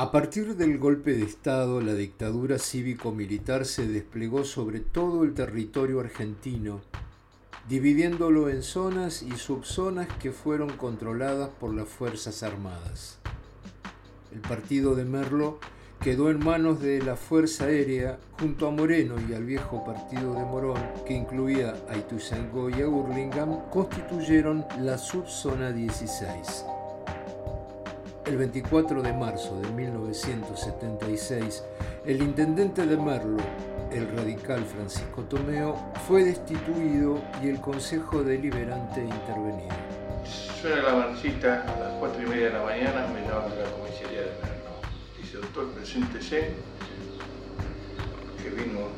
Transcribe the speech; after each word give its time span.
A 0.00 0.10
partir 0.10 0.56
del 0.56 0.78
golpe 0.78 1.12
de 1.12 1.24
Estado, 1.24 1.82
la 1.82 1.92
dictadura 1.92 2.58
cívico-militar 2.58 3.66
se 3.66 3.86
desplegó 3.86 4.44
sobre 4.44 4.80
todo 4.80 5.24
el 5.24 5.34
territorio 5.34 6.00
argentino, 6.00 6.80
dividiéndolo 7.68 8.48
en 8.48 8.62
zonas 8.62 9.22
y 9.22 9.32
subzonas 9.32 10.08
que 10.18 10.32
fueron 10.32 10.70
controladas 10.70 11.50
por 11.50 11.74
las 11.74 11.86
Fuerzas 11.86 12.42
Armadas. 12.42 13.18
El 14.32 14.40
partido 14.40 14.94
de 14.94 15.04
Merlo 15.04 15.58
quedó 16.00 16.30
en 16.30 16.42
manos 16.42 16.80
de 16.80 17.02
la 17.02 17.16
Fuerza 17.16 17.66
Aérea 17.66 18.18
junto 18.40 18.68
a 18.68 18.70
Moreno 18.70 19.16
y 19.28 19.34
al 19.34 19.44
viejo 19.44 19.84
partido 19.84 20.32
de 20.32 20.46
Morón, 20.46 20.80
que 21.06 21.12
incluía 21.12 21.74
a 21.90 21.98
Ituzaingó 21.98 22.70
y 22.70 22.80
a 22.80 22.88
Hurlingham, 22.88 23.68
constituyeron 23.68 24.64
la 24.78 24.96
subzona 24.96 25.72
16. 25.72 26.64
El 28.30 28.36
24 28.36 29.02
de 29.02 29.12
marzo 29.12 29.60
de 29.60 29.68
1976, 29.72 31.64
el 32.06 32.22
intendente 32.22 32.86
de 32.86 32.96
Merlo, 32.96 33.42
el 33.90 34.06
radical 34.16 34.64
Francisco 34.64 35.22
Tomeo, 35.24 35.74
fue 36.06 36.22
destituido 36.22 37.20
y 37.42 37.48
el 37.48 37.60
Consejo 37.60 38.22
Deliberante 38.22 39.00
intervenido. 39.00 39.74
Suena 40.62 40.80
la 40.80 40.94
mancita 40.94 41.62
a 41.62 41.80
las 41.80 41.94
4 41.98 42.22
y 42.22 42.26
media 42.26 42.44
de 42.46 42.52
la 42.52 42.62
mañana, 42.62 43.08
me 43.08 43.20
llaman 43.22 43.50
a 43.50 43.64
la 43.64 43.70
comisaría 43.72 44.20
de 44.20 44.30
Merlo. 44.40 44.78
Dice, 45.20 45.38
doctor, 45.38 45.68
preséntese, 45.72 46.50
que 48.40 48.50
vino 48.50 48.90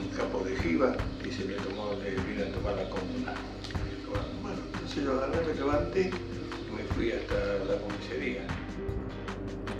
un 0.00 0.08
capo 0.16 0.44
de 0.44 0.54
Jiva 0.54 0.94
y 1.28 1.32
se 1.32 1.46
me 1.46 1.54
tomó, 1.54 1.90
le 1.94 2.10
vino 2.10 2.44
a 2.44 2.56
tomar 2.56 2.76
la 2.76 2.88
comuna. 2.88 3.34
Bueno, 4.40 4.58
entonces 4.72 5.02
yo 5.02 5.14
agarré, 5.14 5.44
me 5.48 5.54
levanté 5.54 6.12
La 6.96 7.74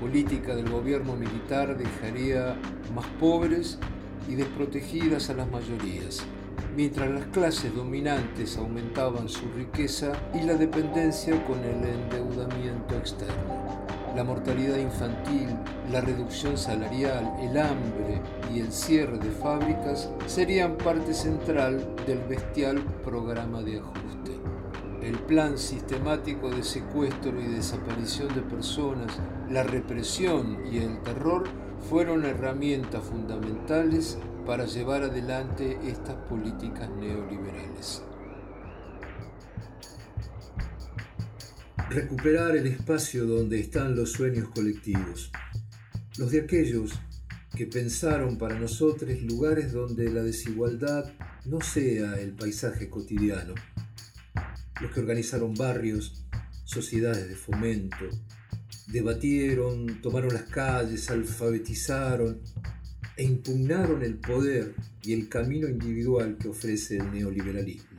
política 0.01 0.57
del 0.57 0.69
gobierno 0.69 1.15
militar 1.15 1.79
dejaría 1.79 2.57
más 2.93 3.07
pobres 3.20 3.79
y 4.29 4.34
desprotegidas 4.34 5.31
a 5.31 5.35
las 5.35 5.48
mayorías, 5.48 6.25
mientras 6.77 7.09
las 7.12 7.27
clases 7.27 7.73
dominantes 7.73 8.57
aumentaban 8.59 9.29
su 9.29 9.48
riqueza 9.53 10.12
y 10.35 10.42
la 10.42 10.55
dependencia 10.55 11.41
con 11.45 11.61
el 11.61 11.85
endeudamiento 11.85 12.97
externo. 12.97 13.85
La 14.17 14.25
mortalidad 14.25 14.79
infantil, 14.79 15.51
la 15.92 16.01
reducción 16.01 16.59
salarial, 16.59 17.33
el 17.41 17.57
hambre 17.57 18.20
y 18.53 18.59
el 18.59 18.73
cierre 18.73 19.19
de 19.19 19.31
fábricas 19.31 20.11
serían 20.27 20.77
parte 20.79 21.15
central 21.15 21.95
del 22.09 22.19
bestial 22.29 22.83
programa 23.05 23.62
de 23.62 23.79
ajuste 23.79 24.44
el 25.05 25.19
plan 25.19 25.59
sistemático 25.59 26.49
de 26.51 26.63
secuestro 26.63 27.39
y 27.39 27.45
desaparición 27.45 28.35
de 28.35 28.41
personas, 28.41 29.13
la 29.51 29.63
represión 29.63 30.65
y 30.73 30.79
el 30.79 31.03
terror 31.03 31.45
fueron 31.91 32.25
herramientas 32.25 33.05
fundamentales 33.05 34.17
para 34.47 34.65
llevar 34.65 35.03
adelante 35.03 35.79
estas 35.87 36.17
políticas 36.27 36.89
neoliberales. 36.89 38.03
Recuperar 41.91 42.57
el 42.57 42.67
espacio 42.67 43.27
donde 43.27 43.61
están 43.61 43.95
los 43.95 44.13
sueños 44.13 44.49
colectivos, 44.55 45.31
los 46.17 46.31
de 46.31 46.41
aquellos 46.41 46.93
que 47.55 47.67
pensaron 47.67 48.39
para 48.39 48.59
nosotros 48.59 49.21
lugares 49.23 49.71
donde 49.71 50.11
la 50.11 50.23
desigualdad 50.23 51.13
no 51.45 51.61
sea 51.61 52.19
el 52.19 52.33
paisaje 52.33 52.89
cotidiano, 52.89 53.55
los 54.80 54.91
que 54.91 55.00
organizaron 55.00 55.55
barrios, 55.55 56.25
sociedades 56.64 57.28
de 57.28 57.36
fomento, 57.36 58.08
debatieron, 58.86 60.00
tomaron 60.03 60.34
las 60.34 60.44
calles, 60.44 61.11
alfabetizaron 61.11 62.41
e 63.17 63.24
impugnaron 63.24 64.02
el 64.02 64.17
poder 64.17 64.74
y 65.02 65.13
el 65.13 65.29
camino 65.29 65.68
individual 65.68 66.36
que 66.39 66.48
ofrece 66.48 66.96
el 66.96 67.13
neoliberalismo. 67.13 67.98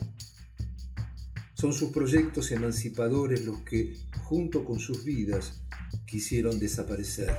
Son 1.54 1.74
sus 1.74 1.92
proyectos 1.92 2.52
emancipadores 2.52 3.46
los 3.46 3.62
que, 3.62 3.96
junto 4.24 4.66
con 4.66 4.80
sus 4.80 5.06
vidas, 5.06 5.62
quisieron 6.06 6.60
desaparecer. 6.60 7.34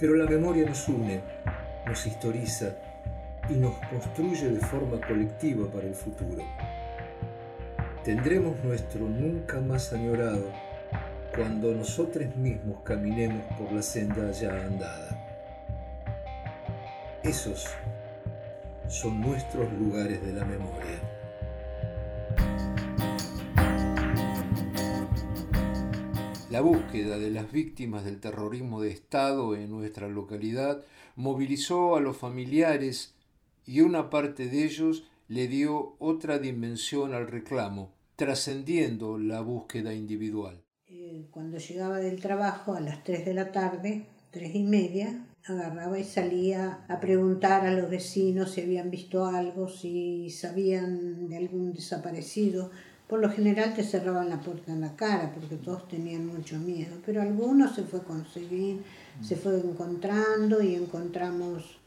Pero 0.00 0.14
la 0.14 0.26
memoria 0.26 0.66
nos 0.66 0.88
une, 0.88 1.22
nos 1.86 2.06
historiza 2.06 2.87
y 3.48 3.54
nos 3.54 3.74
construye 3.90 4.48
de 4.48 4.60
forma 4.60 5.00
colectiva 5.00 5.66
para 5.70 5.86
el 5.86 5.94
futuro. 5.94 6.42
Tendremos 8.04 8.62
nuestro 8.64 9.08
nunca 9.08 9.60
más 9.60 9.92
añorado 9.92 10.50
cuando 11.34 11.74
nosotros 11.74 12.34
mismos 12.36 12.80
caminemos 12.82 13.44
por 13.58 13.72
la 13.72 13.82
senda 13.82 14.30
ya 14.32 14.50
andada. 14.64 15.24
Esos 17.22 17.66
son 18.88 19.20
nuestros 19.20 19.72
lugares 19.72 20.24
de 20.24 20.32
la 20.32 20.44
memoria. 20.44 20.98
La 26.50 26.62
búsqueda 26.62 27.18
de 27.18 27.30
las 27.30 27.52
víctimas 27.52 28.04
del 28.04 28.20
terrorismo 28.20 28.80
de 28.80 28.90
Estado 28.90 29.54
en 29.54 29.70
nuestra 29.70 30.08
localidad 30.08 30.82
movilizó 31.14 31.94
a 31.94 32.00
los 32.00 32.16
familiares 32.16 33.14
y 33.68 33.82
una 33.82 34.08
parte 34.08 34.48
de 34.48 34.64
ellos 34.64 35.04
le 35.28 35.46
dio 35.46 35.96
otra 35.98 36.38
dimensión 36.38 37.12
al 37.12 37.28
reclamo, 37.28 37.92
trascendiendo 38.16 39.18
la 39.18 39.42
búsqueda 39.42 39.92
individual. 39.92 40.62
Eh, 40.86 41.26
cuando 41.30 41.58
llegaba 41.58 41.98
del 41.98 42.18
trabajo 42.18 42.74
a 42.74 42.80
las 42.80 43.04
3 43.04 43.26
de 43.26 43.34
la 43.34 43.52
tarde, 43.52 44.06
tres 44.30 44.54
y 44.54 44.62
media, 44.62 45.22
agarraba 45.44 45.98
y 45.98 46.04
salía 46.04 46.80
a 46.88 46.98
preguntar 46.98 47.66
a 47.66 47.72
los 47.72 47.90
vecinos 47.90 48.52
si 48.52 48.62
habían 48.62 48.90
visto 48.90 49.26
algo, 49.26 49.68
si 49.68 50.30
sabían 50.30 51.28
de 51.28 51.36
algún 51.36 51.74
desaparecido. 51.74 52.70
Por 53.06 53.20
lo 53.20 53.30
general 53.30 53.74
te 53.74 53.84
cerraban 53.84 54.30
la 54.30 54.40
puerta 54.40 54.72
en 54.72 54.80
la 54.80 54.96
cara 54.96 55.30
porque 55.34 55.56
todos 55.56 55.86
tenían 55.88 56.26
mucho 56.26 56.58
miedo, 56.58 56.96
pero 57.04 57.20
algunos 57.20 57.74
se 57.74 57.82
fue 57.82 58.02
conseguir, 58.02 58.82
se 59.20 59.36
fue 59.36 59.60
encontrando 59.60 60.62
y 60.62 60.74
encontramos 60.74 61.77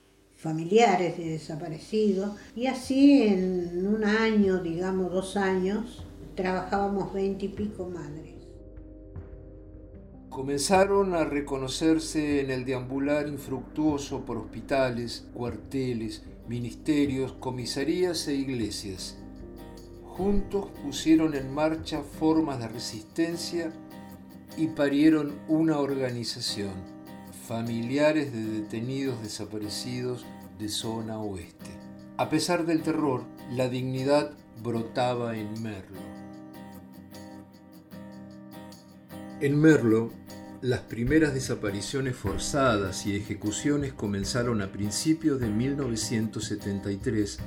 familiares 0.42 1.20
de 1.20 1.30
desaparecidos 1.30 2.32
y 2.56 2.66
así 2.66 3.22
en 3.22 3.86
un 3.86 4.04
año, 4.04 4.58
digamos 4.64 5.12
dos 5.12 5.38
años, 5.38 6.04
trabajábamos 6.34 7.14
veinte 7.14 7.46
y 7.46 7.50
pico 7.50 7.88
madres. 7.88 8.34
Comenzaron 10.30 11.14
a 11.14 11.26
reconocerse 11.26 12.42
en 12.42 12.50
el 12.50 12.66
deambular 12.66 13.28
infructuoso 13.28 14.26
por 14.26 14.38
hospitales, 14.38 15.28
cuarteles, 15.32 16.24
ministerios, 16.48 17.34
comisarías 17.34 18.28
e 18.28 18.34
iglesias. 18.34 19.20
Juntos 20.06 20.70
pusieron 20.84 21.36
en 21.36 21.54
marcha 21.54 22.02
formas 22.02 22.58
de 22.58 22.68
resistencia 22.68 23.72
y 24.58 24.68
parieron 24.68 25.34
una 25.48 25.78
organización 25.78 27.01
familiares 27.52 28.32
de 28.32 28.46
detenidos 28.46 29.22
desaparecidos 29.22 30.26
de 30.58 30.70
zona 30.70 31.20
oeste. 31.20 31.70
A 32.16 32.30
pesar 32.30 32.66
del 32.66 32.82
terror, 32.82 33.26
la 33.52 33.68
dignidad 33.68 34.32
brotaba 34.64 35.36
en 35.36 35.62
Merlo. 35.62 36.00
En 39.42 39.60
Merlo, 39.60 40.14
las 40.62 40.80
primeras 40.80 41.34
desapariciones 41.34 42.16
forzadas 42.16 43.06
y 43.06 43.18
ejecuciones 43.18 43.92
comenzaron 43.92 44.62
a 44.62 44.72
principios 44.72 45.42
de 45.42 45.50
1973 45.50 47.38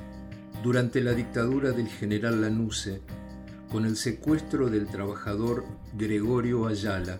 durante 0.61 1.01
la 1.01 1.13
dictadura 1.13 1.71
del 1.71 1.87
general 1.87 2.41
Lanusse 2.41 3.01
con 3.71 3.87
el 3.87 3.97
secuestro 3.97 4.69
del 4.69 4.85
trabajador 4.85 5.65
Gregorio 5.97 6.67
Ayala. 6.67 7.19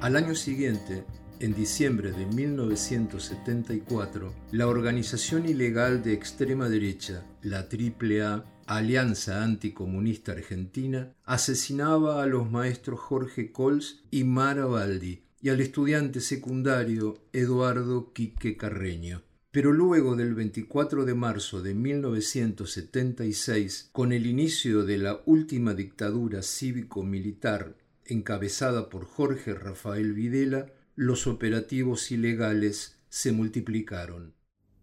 Al 0.00 0.16
año 0.16 0.34
siguiente, 0.34 1.04
en 1.40 1.54
diciembre 1.54 2.12
de 2.12 2.26
1974, 2.26 4.34
la 4.52 4.68
organización 4.68 5.48
ilegal 5.48 6.02
de 6.02 6.12
extrema 6.12 6.68
derecha, 6.68 7.24
la 7.42 7.60
AAA, 7.60 8.44
Alianza 8.66 9.42
Anticomunista 9.44 10.32
Argentina, 10.32 11.14
asesinaba 11.24 12.22
a 12.22 12.26
los 12.26 12.50
maestros 12.50 13.00
Jorge 13.00 13.50
Cols 13.52 14.02
y 14.10 14.24
Mara 14.24 14.66
Baldi 14.66 15.22
y 15.40 15.48
al 15.50 15.60
estudiante 15.60 16.20
secundario 16.20 17.18
Eduardo 17.32 18.12
Quique 18.12 18.56
Carreño. 18.56 19.22
Pero 19.50 19.72
luego 19.72 20.16
del 20.16 20.34
24 20.34 21.04
de 21.04 21.14
marzo 21.14 21.62
de 21.62 21.74
1976, 21.74 23.90
con 23.92 24.12
el 24.12 24.26
inicio 24.26 24.84
de 24.84 24.98
la 24.98 25.22
última 25.26 25.74
dictadura 25.74 26.42
cívico-militar 26.42 27.76
encabezada 28.08 28.88
por 28.88 29.04
Jorge 29.04 29.54
Rafael 29.54 30.12
Videla, 30.12 30.66
los 30.96 31.26
operativos 31.26 32.10
ilegales 32.10 33.04
se 33.10 33.30
multiplicaron. 33.30 34.32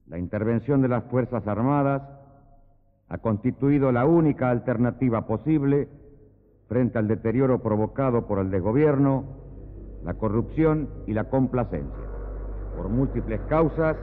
La 0.05 0.19
intervención 0.19 0.79
de 0.83 0.87
las 0.87 1.05
Fuerzas 1.05 1.47
Armadas 1.47 2.03
ha 3.09 3.17
constituido 3.17 3.91
la 3.91 4.05
única 4.05 4.51
alternativa 4.51 5.25
posible 5.25 5.89
frente 6.69 6.99
al 6.99 7.07
deterioro 7.07 7.63
provocado 7.63 8.27
por 8.27 8.37
el 8.37 8.51
desgobierno 8.51 9.41
la 10.03 10.13
corrupción 10.13 10.87
y 11.07 11.13
la 11.13 11.29
complacencia. 11.29 12.03
Por 12.77 12.89
múltiples 12.89 13.41
causas, 13.49 13.97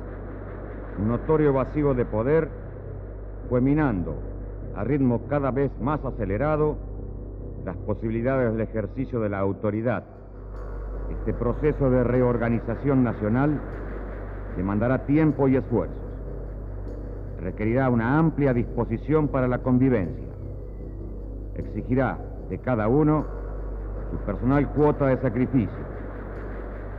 un 0.98 1.08
notorio 1.08 1.52
vacío 1.52 1.94
de 1.94 2.06
poder 2.06 2.48
fue 3.48 3.60
minando 3.60 4.20
a 4.74 4.82
ritmo 4.82 5.28
cada 5.28 5.52
vez 5.52 5.70
más 5.80 6.04
acelerado 6.04 6.76
las 7.64 7.76
posibilidades 7.76 8.52
del 8.52 8.62
ejercicio 8.62 9.20
de 9.20 9.28
la 9.28 9.38
autoridad. 9.38 10.19
Este 11.10 11.34
proceso 11.34 11.90
de 11.90 12.04
reorganización 12.04 13.02
nacional 13.04 13.60
demandará 14.56 15.06
tiempo 15.06 15.48
y 15.48 15.56
esfuerzos. 15.56 15.96
Requerirá 17.40 17.88
una 17.88 18.18
amplia 18.18 18.52
disposición 18.52 19.28
para 19.28 19.48
la 19.48 19.58
convivencia. 19.58 20.28
Exigirá 21.56 22.18
de 22.48 22.58
cada 22.58 22.88
uno 22.88 23.24
su 24.10 24.16
personal 24.18 24.68
cuota 24.72 25.06
de 25.06 25.20
sacrificio 25.20 25.90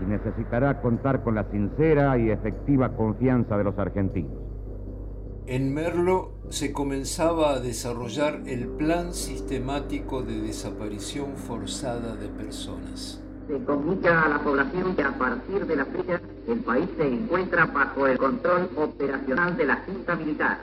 y 0.02 0.06
necesitará 0.06 0.82
contar 0.82 1.24
con 1.24 1.36
la 1.36 1.44
sincera 1.52 2.18
y 2.18 2.32
efectiva 2.32 2.96
confianza 2.96 3.58
de 3.58 3.64
los 3.64 3.78
argentinos. 3.78 4.34
En 5.48 5.74
Merlo 5.74 6.32
se 6.50 6.72
comenzaba 6.72 7.54
a 7.54 7.60
desarrollar 7.60 8.42
el 8.46 8.68
plan 8.68 9.14
sistemático 9.14 10.22
de 10.22 10.40
desaparición 10.42 11.36
forzada 11.36 12.16
de 12.16 12.30
personas. 12.30 13.21
Se 13.52 13.62
comunica 13.66 14.22
a 14.24 14.30
la 14.30 14.40
población 14.40 14.96
que 14.96 15.04
a 15.04 15.12
partir 15.12 15.66
de 15.66 15.76
la 15.76 15.84
fecha 15.84 16.22
el 16.48 16.60
país 16.60 16.88
se 16.96 17.06
encuentra 17.06 17.66
bajo 17.66 18.08
el 18.08 18.18
control 18.18 18.70
operacional 18.78 19.58
de 19.58 19.66
la 19.66 19.76
Junta 19.86 20.16
Militar. 20.16 20.58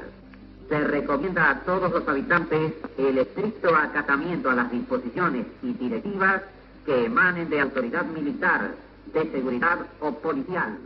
Se 0.71 0.81
recomienda 0.81 1.51
a 1.51 1.61
todos 1.65 1.93
los 1.93 2.09
habitantes 2.09 2.73
el 2.97 3.19
estricto 3.19 3.77
acatamiento 3.77 4.49
a 4.49 4.55
las 4.55 4.71
disposiciones 4.71 5.45
y 5.63 5.75
directivas 5.75 6.41
que 6.87 7.05
emanen 7.05 7.51
de 7.51 7.61
autoridad 7.61 8.07
militar, 8.07 8.71
de 9.13 9.33
seguridad 9.33 9.81
o 10.01 10.13
policial. 10.13 10.79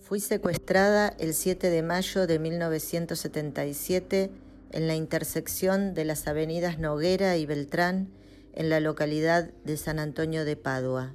Fui 0.00 0.18
secuestrada 0.18 1.14
el 1.20 1.32
7 1.32 1.70
de 1.70 1.82
mayo 1.84 2.26
de 2.26 2.40
1977 2.40 4.32
en 4.72 4.88
la 4.88 4.96
intersección 4.96 5.94
de 5.94 6.04
las 6.04 6.26
avenidas 6.26 6.80
Noguera 6.80 7.36
y 7.36 7.46
Beltrán 7.46 8.08
en 8.58 8.68
la 8.70 8.80
localidad 8.80 9.50
de 9.64 9.76
San 9.76 10.00
Antonio 10.00 10.44
de 10.44 10.56
Padua. 10.56 11.14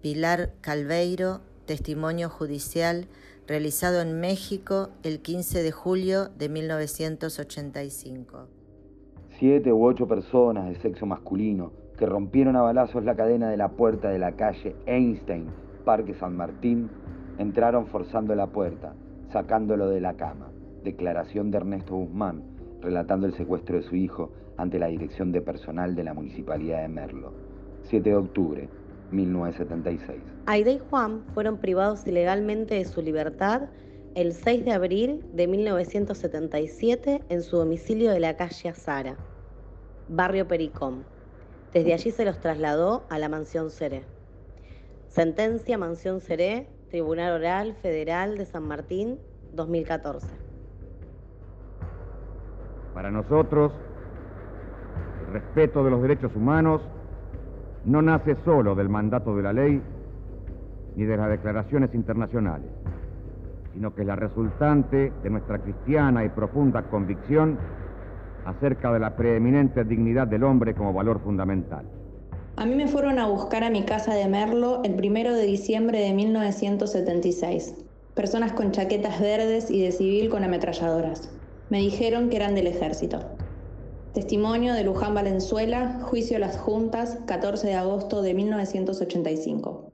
Pilar 0.00 0.54
Calveiro, 0.62 1.40
testimonio 1.66 2.30
judicial 2.30 3.06
realizado 3.46 4.00
en 4.00 4.18
México 4.18 4.88
el 5.02 5.20
15 5.20 5.62
de 5.62 5.72
julio 5.72 6.30
de 6.38 6.48
1985. 6.48 8.46
Siete 9.38 9.70
u 9.74 9.84
ocho 9.84 10.08
personas 10.08 10.70
de 10.70 10.80
sexo 10.80 11.04
masculino 11.04 11.70
que 11.98 12.06
rompieron 12.06 12.56
a 12.56 12.62
balazos 12.62 13.04
la 13.04 13.14
cadena 13.14 13.50
de 13.50 13.58
la 13.58 13.68
puerta 13.68 14.08
de 14.08 14.18
la 14.18 14.32
calle 14.32 14.74
Einstein, 14.86 15.48
Parque 15.84 16.14
San 16.14 16.34
Martín, 16.34 16.88
entraron 17.36 17.88
forzando 17.88 18.34
la 18.34 18.46
puerta, 18.46 18.94
sacándolo 19.34 19.90
de 19.90 20.00
la 20.00 20.14
cama. 20.14 20.48
Declaración 20.82 21.50
de 21.50 21.58
Ernesto 21.58 21.94
Guzmán, 21.94 22.42
relatando 22.80 23.26
el 23.26 23.34
secuestro 23.34 23.76
de 23.76 23.82
su 23.82 23.96
hijo 23.96 24.30
ante 24.58 24.78
la 24.78 24.88
dirección 24.88 25.32
de 25.32 25.40
personal 25.40 25.94
de 25.94 26.04
la 26.04 26.12
Municipalidad 26.12 26.82
de 26.82 26.88
Merlo. 26.88 27.32
7 27.84 28.10
de 28.10 28.16
octubre, 28.16 28.68
1976. 29.12 30.20
Aide 30.46 30.72
y 30.72 30.78
Juan 30.90 31.22
fueron 31.32 31.56
privados 31.56 32.06
ilegalmente 32.06 32.74
de 32.74 32.84
su 32.84 33.00
libertad 33.00 33.70
el 34.14 34.32
6 34.32 34.64
de 34.64 34.72
abril 34.72 35.24
de 35.32 35.46
1977 35.46 37.22
en 37.28 37.42
su 37.42 37.56
domicilio 37.56 38.10
de 38.10 38.20
la 38.20 38.36
calle 38.36 38.68
Azara, 38.68 39.16
barrio 40.08 40.48
Pericón. 40.48 41.04
Desde 41.72 41.94
allí 41.94 42.10
se 42.10 42.24
los 42.24 42.40
trasladó 42.40 43.04
a 43.10 43.18
la 43.18 43.28
Mansión 43.28 43.70
Seré. 43.70 44.02
Sentencia 45.06 45.78
Mansión 45.78 46.20
Seré, 46.20 46.66
Tribunal 46.90 47.34
Oral 47.34 47.74
Federal 47.74 48.36
de 48.36 48.44
San 48.44 48.64
Martín, 48.64 49.18
2014. 49.52 50.26
Para 52.94 53.10
nosotros, 53.10 53.72
respeto 55.28 55.84
de 55.84 55.90
los 55.90 56.02
derechos 56.02 56.34
humanos 56.34 56.82
no 57.84 58.02
nace 58.02 58.36
solo 58.44 58.74
del 58.74 58.88
mandato 58.88 59.36
de 59.36 59.42
la 59.42 59.52
ley 59.52 59.80
ni 60.96 61.04
de 61.04 61.16
las 61.16 61.30
declaraciones 61.30 61.94
internacionales, 61.94 62.68
sino 63.72 63.94
que 63.94 64.02
es 64.02 64.06
la 64.06 64.16
resultante 64.16 65.12
de 65.22 65.30
nuestra 65.30 65.58
cristiana 65.58 66.24
y 66.24 66.28
profunda 66.28 66.82
convicción 66.82 67.58
acerca 68.44 68.92
de 68.92 68.98
la 68.98 69.14
preeminente 69.14 69.84
dignidad 69.84 70.26
del 70.26 70.44
hombre 70.44 70.74
como 70.74 70.92
valor 70.92 71.20
fundamental. 71.20 71.84
A 72.56 72.66
mí 72.66 72.74
me 72.74 72.88
fueron 72.88 73.20
a 73.20 73.28
buscar 73.28 73.62
a 73.62 73.70
mi 73.70 73.84
casa 73.84 74.14
de 74.14 74.26
Merlo 74.26 74.82
el 74.82 74.96
primero 74.96 75.32
de 75.32 75.44
diciembre 75.44 76.00
de 76.00 76.12
1976. 76.12 77.74
Personas 78.14 78.52
con 78.52 78.72
chaquetas 78.72 79.20
verdes 79.20 79.70
y 79.70 79.80
de 79.82 79.92
civil 79.92 80.28
con 80.28 80.42
ametralladoras. 80.42 81.30
Me 81.70 81.78
dijeron 81.78 82.30
que 82.30 82.36
eran 82.36 82.56
del 82.56 82.66
ejército. 82.66 83.37
Testimonio 84.18 84.74
de 84.74 84.82
Luján 84.82 85.14
Valenzuela, 85.14 86.00
juicio 86.02 86.38
a 86.38 86.40
las 86.40 86.56
juntas, 86.56 87.18
14 87.28 87.68
de 87.68 87.74
agosto 87.74 88.20
de 88.20 88.34
1985. 88.34 89.92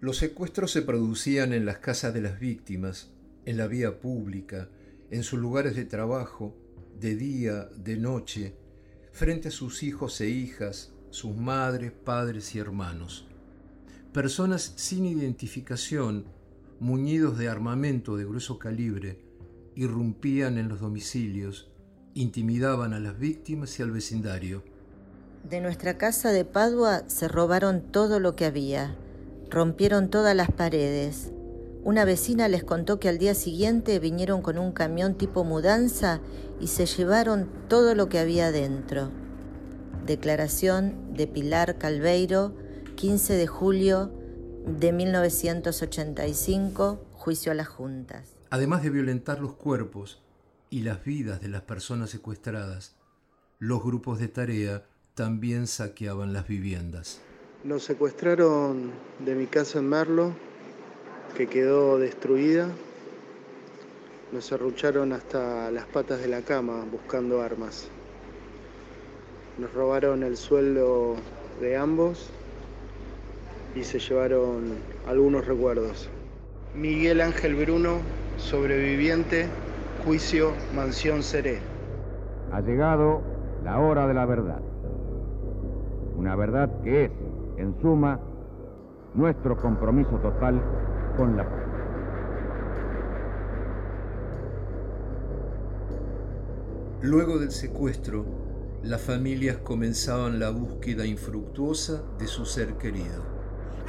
Los 0.00 0.16
secuestros 0.16 0.72
se 0.72 0.82
producían 0.82 1.52
en 1.52 1.64
las 1.64 1.78
casas 1.78 2.12
de 2.12 2.20
las 2.20 2.40
víctimas, 2.40 3.12
en 3.44 3.58
la 3.58 3.68
vía 3.68 4.00
pública, 4.00 4.68
en 5.12 5.22
sus 5.22 5.38
lugares 5.38 5.76
de 5.76 5.84
trabajo, 5.84 6.56
de 6.98 7.14
día, 7.14 7.68
de 7.76 7.96
noche, 7.96 8.56
frente 9.12 9.46
a 9.46 9.52
sus 9.52 9.84
hijos 9.84 10.20
e 10.20 10.28
hijas, 10.30 10.92
sus 11.10 11.36
madres, 11.36 11.92
padres 11.92 12.56
y 12.56 12.58
hermanos. 12.58 13.28
Personas 14.12 14.72
sin 14.74 15.06
identificación, 15.06 16.24
muñidos 16.80 17.38
de 17.38 17.48
armamento 17.48 18.16
de 18.16 18.24
grueso 18.24 18.58
calibre, 18.58 19.27
irrumpían 19.78 20.58
en 20.58 20.68
los 20.68 20.80
domicilios, 20.80 21.70
intimidaban 22.12 22.92
a 22.94 22.98
las 22.98 23.16
víctimas 23.16 23.78
y 23.78 23.84
al 23.84 23.92
vecindario. 23.92 24.64
De 25.48 25.60
nuestra 25.60 25.96
casa 25.96 26.32
de 26.32 26.44
Padua 26.44 27.04
se 27.06 27.28
robaron 27.28 27.80
todo 27.80 28.18
lo 28.18 28.34
que 28.34 28.44
había, 28.44 28.96
rompieron 29.48 30.10
todas 30.10 30.34
las 30.34 30.50
paredes, 30.50 31.30
una 31.84 32.04
vecina 32.04 32.48
les 32.48 32.64
contó 32.64 32.98
que 32.98 33.08
al 33.08 33.18
día 33.18 33.34
siguiente 33.34 34.00
vinieron 34.00 34.42
con 34.42 34.58
un 34.58 34.72
camión 34.72 35.14
tipo 35.14 35.44
mudanza 35.44 36.18
y 36.58 36.66
se 36.66 36.86
llevaron 36.86 37.48
todo 37.68 37.94
lo 37.94 38.08
que 38.08 38.18
había 38.18 38.50
dentro. 38.50 39.12
Declaración 40.04 41.14
de 41.14 41.28
Pilar 41.28 41.78
Calveiro, 41.78 42.52
15 42.96 43.34
de 43.34 43.46
julio 43.46 44.10
de 44.66 44.92
1985, 44.92 46.98
juicio 47.12 47.52
a 47.52 47.54
las 47.54 47.68
juntas. 47.68 48.37
Además 48.50 48.82
de 48.82 48.88
violentar 48.88 49.40
los 49.40 49.52
cuerpos 49.52 50.22
y 50.70 50.80
las 50.80 51.04
vidas 51.04 51.42
de 51.42 51.48
las 51.48 51.62
personas 51.62 52.08
secuestradas, 52.08 52.96
los 53.58 53.82
grupos 53.82 54.18
de 54.18 54.28
tarea 54.28 54.86
también 55.14 55.66
saqueaban 55.66 56.32
las 56.32 56.48
viviendas. 56.48 57.20
Nos 57.64 57.82
secuestraron 57.84 58.92
de 59.18 59.34
mi 59.34 59.46
casa 59.46 59.80
en 59.80 59.88
Merlo 59.88 60.32
que 61.36 61.46
quedó 61.46 61.98
destruida. 61.98 62.68
Nos 64.32 64.46
serrucharon 64.46 65.12
hasta 65.12 65.70
las 65.70 65.84
patas 65.86 66.20
de 66.20 66.28
la 66.28 66.40
cama 66.40 66.86
buscando 66.90 67.42
armas. 67.42 67.88
Nos 69.58 69.74
robaron 69.74 70.22
el 70.22 70.38
sueldo 70.38 71.16
de 71.60 71.76
ambos 71.76 72.30
y 73.74 73.84
se 73.84 73.98
llevaron 73.98 74.76
algunos 75.06 75.46
recuerdos. 75.46 76.08
Miguel 76.74 77.20
Ángel 77.20 77.56
Bruno, 77.56 78.00
sobreviviente, 78.38 79.46
juicio, 80.04 80.52
mansión 80.74 81.22
Seré. 81.22 81.58
Ha 82.52 82.60
llegado 82.60 83.20
la 83.64 83.78
hora 83.78 84.06
de 84.06 84.14
la 84.14 84.24
verdad. 84.24 84.60
Una 86.16 86.34
verdad 86.34 86.80
que 86.82 87.04
es, 87.04 87.10
en 87.58 87.78
suma, 87.80 88.20
nuestro 89.14 89.56
compromiso 89.56 90.16
total 90.18 90.60
con 91.16 91.36
la 91.36 91.44
paz. 91.44 91.68
Luego 97.02 97.38
del 97.38 97.50
secuestro, 97.50 98.24
las 98.82 99.00
familias 99.00 99.58
comenzaban 99.58 100.38
la 100.38 100.50
búsqueda 100.50 101.06
infructuosa 101.06 102.02
de 102.18 102.26
su 102.26 102.44
ser 102.44 102.74
querido. 102.74 103.27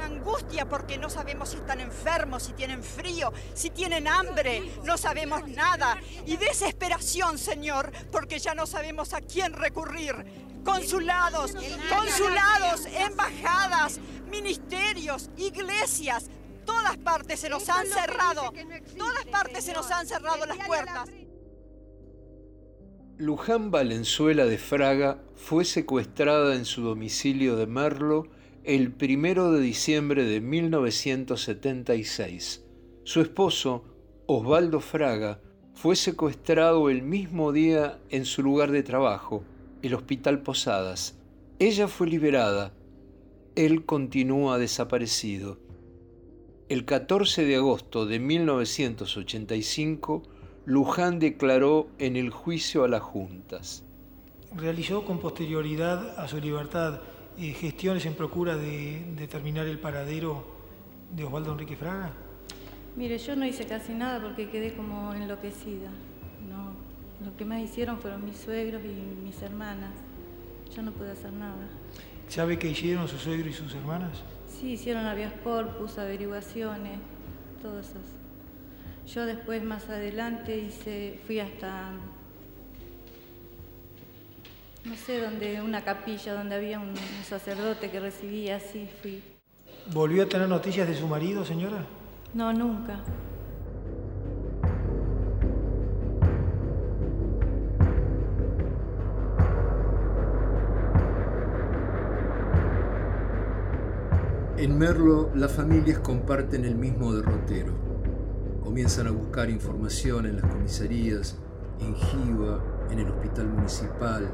Angustia 0.00 0.68
porque 0.68 0.98
no 0.98 1.10
sabemos 1.10 1.50
si 1.50 1.56
están 1.56 1.80
enfermos, 1.80 2.44
si 2.44 2.52
tienen 2.52 2.82
frío, 2.82 3.32
si 3.54 3.70
tienen 3.70 4.08
hambre, 4.08 4.62
no 4.84 4.96
sabemos 4.96 5.46
nada. 5.48 5.98
Y 6.26 6.36
desesperación, 6.36 7.38
Señor, 7.38 7.90
porque 8.10 8.38
ya 8.38 8.54
no 8.54 8.66
sabemos 8.66 9.12
a 9.12 9.20
quién 9.20 9.52
recurrir. 9.52 10.14
Consulados, 10.64 11.54
consulados, 11.88 12.86
embajadas, 12.86 13.98
ministerios, 14.30 15.30
iglesias, 15.36 16.26
todas 16.66 16.96
partes 16.98 17.40
se 17.40 17.48
nos 17.48 17.68
han 17.68 17.86
cerrado, 17.86 18.52
todas 18.96 19.24
partes 19.26 19.64
se 19.64 19.72
nos 19.72 19.90
han 19.90 20.06
cerrado 20.06 20.44
las 20.46 20.58
puertas. 20.66 21.08
Luján 23.16 23.70
Valenzuela 23.70 24.46
de 24.46 24.56
Fraga 24.56 25.18
fue 25.34 25.66
secuestrada 25.66 26.54
en 26.54 26.64
su 26.64 26.82
domicilio 26.82 27.56
de 27.56 27.66
Merlo 27.66 28.28
el 28.64 28.92
primero 28.92 29.52
de 29.52 29.60
diciembre 29.60 30.24
de 30.24 30.42
1976. 30.42 32.62
Su 33.04 33.22
esposo, 33.22 33.84
Osvaldo 34.26 34.80
Fraga, 34.80 35.40
fue 35.72 35.96
secuestrado 35.96 36.90
el 36.90 37.00
mismo 37.02 37.52
día 37.52 37.98
en 38.10 38.26
su 38.26 38.42
lugar 38.42 38.70
de 38.70 38.82
trabajo, 38.82 39.44
el 39.82 39.94
Hospital 39.94 40.42
Posadas. 40.42 41.18
Ella 41.58 41.88
fue 41.88 42.06
liberada. 42.06 42.74
Él 43.56 43.86
continúa 43.86 44.58
desaparecido. 44.58 45.56
El 46.68 46.84
14 46.84 47.46
de 47.46 47.56
agosto 47.56 48.04
de 48.04 48.18
1985, 48.18 50.22
Luján 50.66 51.18
declaró 51.18 51.88
en 51.98 52.16
el 52.16 52.28
juicio 52.28 52.84
a 52.84 52.88
las 52.88 53.00
juntas. 53.00 53.86
Realizó 54.54 55.02
con 55.04 55.18
posterioridad 55.18 56.18
a 56.18 56.28
su 56.28 56.38
libertad 56.38 57.00
eh, 57.40 57.54
gestiones 57.54 58.04
en 58.04 58.12
procura 58.14 58.54
de 58.54 59.02
determinar 59.16 59.66
el 59.66 59.78
paradero 59.78 60.44
de 61.10 61.24
Osvaldo 61.24 61.52
Enrique 61.52 61.74
Fraga. 61.74 62.12
Mire, 62.96 63.16
yo 63.16 63.34
no 63.34 63.46
hice 63.46 63.64
casi 63.66 63.94
nada 63.94 64.20
porque 64.20 64.50
quedé 64.50 64.74
como 64.74 65.14
enloquecida. 65.14 65.88
No, 66.48 66.74
lo 67.24 67.34
que 67.38 67.46
más 67.46 67.62
hicieron 67.62 67.98
fueron 67.98 68.26
mis 68.26 68.36
suegros 68.36 68.82
y 68.84 69.24
mis 69.24 69.40
hermanas. 69.40 69.92
Yo 70.76 70.82
no 70.82 70.92
pude 70.92 71.12
hacer 71.12 71.32
nada. 71.32 71.66
¿Sabe 72.28 72.58
qué 72.58 72.68
hicieron 72.68 73.08
sus 73.08 73.22
suegros 73.22 73.48
y 73.48 73.52
sus 73.54 73.74
hermanas? 73.74 74.22
Sí, 74.46 74.72
hicieron 74.72 75.06
habeas 75.06 75.32
corpus, 75.42 75.96
averiguaciones, 75.96 76.98
todo 77.62 77.80
eso. 77.80 77.96
Yo 79.06 79.24
después, 79.24 79.64
más 79.64 79.88
adelante, 79.88 80.58
hice, 80.58 81.18
fui 81.26 81.40
hasta, 81.40 81.92
no 84.84 84.96
sé, 84.96 85.20
donde 85.20 85.60
una 85.60 85.84
capilla 85.84 86.34
donde 86.34 86.56
había 86.56 86.78
un, 86.78 86.94
sacerdote 87.24 87.90
que 87.90 88.00
recibía, 88.00 88.56
así 88.56 88.88
fui. 89.02 89.22
¿Volvió 89.92 90.24
a 90.24 90.26
tener 90.26 90.48
noticias 90.48 90.88
de 90.88 90.94
su 90.94 91.06
marido, 91.06 91.44
señora? 91.44 91.86
No, 92.34 92.52
nunca. 92.52 93.00
En 104.56 104.78
Merlo, 104.78 105.30
las 105.34 105.52
familias 105.52 105.98
comparten 106.00 106.64
el 106.64 106.74
mismo 106.74 107.14
derrotero 107.14 107.90
comienzan 108.70 109.08
a 109.08 109.10
buscar 109.10 109.50
información 109.50 110.26
en 110.26 110.36
las 110.36 110.48
comisarías, 110.48 111.36
en 111.80 111.92
Jiva, 111.92 112.62
en 112.88 113.00
el 113.00 113.08
hospital 113.10 113.48
municipal, 113.48 114.30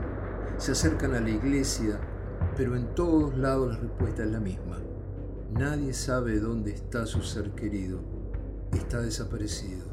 se 0.59 0.73
acercan 0.73 1.15
a 1.15 1.21
la 1.21 1.31
iglesia, 1.31 1.99
pero 2.57 2.76
en 2.76 2.95
todos 2.95 3.37
lados 3.37 3.75
la 3.75 3.81
respuesta 3.81 4.25
es 4.25 4.31
la 4.31 4.41
misma. 4.41 4.79
Nadie 5.53 5.93
sabe 5.93 6.38
dónde 6.38 6.73
está 6.73 7.07
su 7.07 7.23
ser 7.23 7.50
querido. 7.50 8.00
Está 8.73 9.00
desaparecido. 9.00 9.87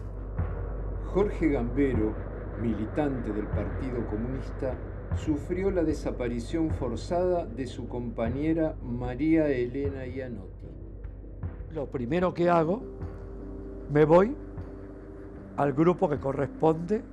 Jorge 1.14 1.50
Gambero, 1.50 2.14
militante 2.62 3.32
del 3.32 3.48
Partido 3.48 4.06
Comunista, 4.10 4.76
sufrió 5.16 5.70
la 5.72 5.84
desaparición 5.84 6.72
forzada 6.72 7.46
de 7.46 7.68
su 7.68 7.88
compañera 7.88 8.76
María 8.82 9.48
Elena 9.48 10.06
Ianotti. 10.06 10.68
Lo 11.72 11.88
primero 11.88 12.34
que 12.34 12.50
hago 12.50 12.82
me 13.92 14.06
voy 14.06 14.36
al 15.58 15.74
grupo 15.74 16.10
que 16.10 16.20
corresponde 16.20 17.04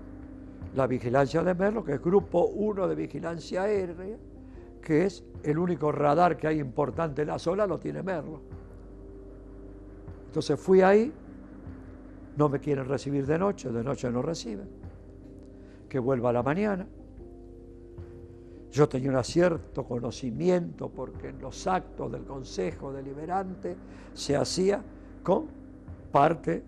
la 0.74 0.86
vigilancia 0.86 1.42
de 1.42 1.54
Merlo, 1.54 1.84
que 1.84 1.94
es 1.94 2.02
grupo 2.02 2.46
1 2.46 2.88
de 2.88 2.94
vigilancia 2.94 3.62
aérea, 3.62 4.16
que 4.80 5.04
es 5.04 5.24
el 5.42 5.58
único 5.58 5.92
radar 5.92 6.36
que 6.36 6.46
hay 6.46 6.60
importante 6.60 7.22
en 7.22 7.28
la 7.28 7.38
zona, 7.38 7.66
lo 7.66 7.78
tiene 7.78 8.02
Merlo. 8.02 8.40
Entonces 10.26 10.58
fui 10.58 10.80
ahí, 10.80 11.12
no 12.36 12.48
me 12.48 12.60
quieren 12.60 12.86
recibir 12.86 13.26
de 13.26 13.38
noche, 13.38 13.70
de 13.70 13.82
noche 13.82 14.10
no 14.10 14.22
reciben, 14.22 14.68
que 15.88 15.98
vuelva 15.98 16.30
a 16.30 16.32
la 16.32 16.42
mañana. 16.42 16.86
Yo 18.70 18.88
tenía 18.88 19.10
un 19.10 19.24
cierto 19.24 19.84
conocimiento 19.84 20.88
porque 20.88 21.30
en 21.30 21.40
los 21.40 21.66
actos 21.66 22.12
del 22.12 22.22
Consejo 22.22 22.92
Deliberante 22.92 23.76
se 24.14 24.36
hacía 24.36 24.80
con 25.24 25.46
parte 26.12 26.62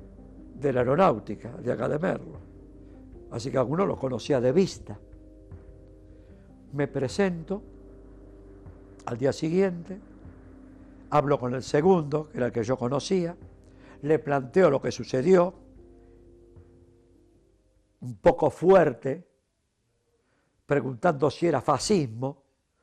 de 0.58 0.72
la 0.72 0.80
aeronáutica 0.80 1.52
de 1.52 1.70
acá 1.72 1.88
de 1.88 1.98
Merlo. 2.00 2.51
Así 3.32 3.50
que 3.50 3.56
algunos 3.56 3.88
los 3.88 3.98
conocía 3.98 4.40
de 4.40 4.52
vista. 4.52 4.98
Me 6.72 6.86
presento 6.86 7.62
al 9.06 9.16
día 9.16 9.32
siguiente, 9.32 9.98
hablo 11.10 11.38
con 11.38 11.54
el 11.54 11.62
segundo, 11.62 12.28
que 12.28 12.36
era 12.36 12.46
el 12.46 12.52
que 12.52 12.62
yo 12.62 12.76
conocía, 12.76 13.36
le 14.02 14.18
planteo 14.18 14.70
lo 14.70 14.80
que 14.80 14.92
sucedió, 14.92 15.54
un 18.00 18.16
poco 18.16 18.50
fuerte, 18.50 19.26
preguntando 20.66 21.30
si 21.30 21.46
era 21.46 21.60
fascismo 21.60 22.42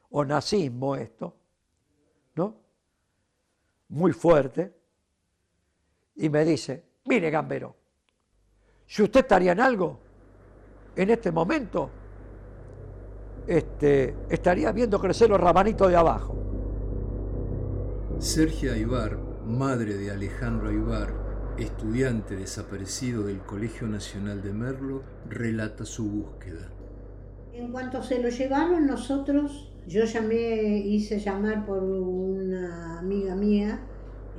o 0.09 0.25
nazismo 0.25 0.95
esto, 0.95 1.35
¿no? 2.35 2.55
Muy 3.89 4.13
fuerte 4.13 4.75
y 6.15 6.27
me 6.29 6.43
dice, 6.43 6.83
mire 7.05 7.29
Gambero, 7.29 7.75
si 8.87 9.03
usted 9.03 9.21
estaría 9.21 9.51
en 9.51 9.59
algo, 9.59 10.08
en 10.95 11.09
este 11.09 11.31
momento, 11.31 11.89
este, 13.47 14.15
estaría 14.29 14.71
viendo 14.71 14.99
crecer 14.99 15.29
los 15.29 15.39
rabanitos 15.39 15.89
de 15.89 15.95
abajo. 15.95 16.35
Sergia 18.19 18.73
Aybar, 18.73 19.17
madre 19.45 19.95
de 19.95 20.11
Alejandro 20.11 20.69
Aybar, 20.69 21.13
estudiante 21.57 22.35
desaparecido 22.35 23.23
del 23.23 23.39
Colegio 23.39 23.87
Nacional 23.87 24.41
de 24.41 24.53
Merlo, 24.53 25.03
relata 25.29 25.85
su 25.85 26.09
búsqueda. 26.09 26.69
En 27.53 27.71
cuanto 27.71 28.03
se 28.03 28.21
lo 28.21 28.29
llevaron 28.29 28.87
nosotros, 28.87 29.71
yo 29.87 30.05
llamé, 30.05 30.79
hice 30.79 31.19
llamar 31.19 31.65
por 31.65 31.83
una 31.83 32.99
amiga 32.99 33.35
mía 33.35 33.79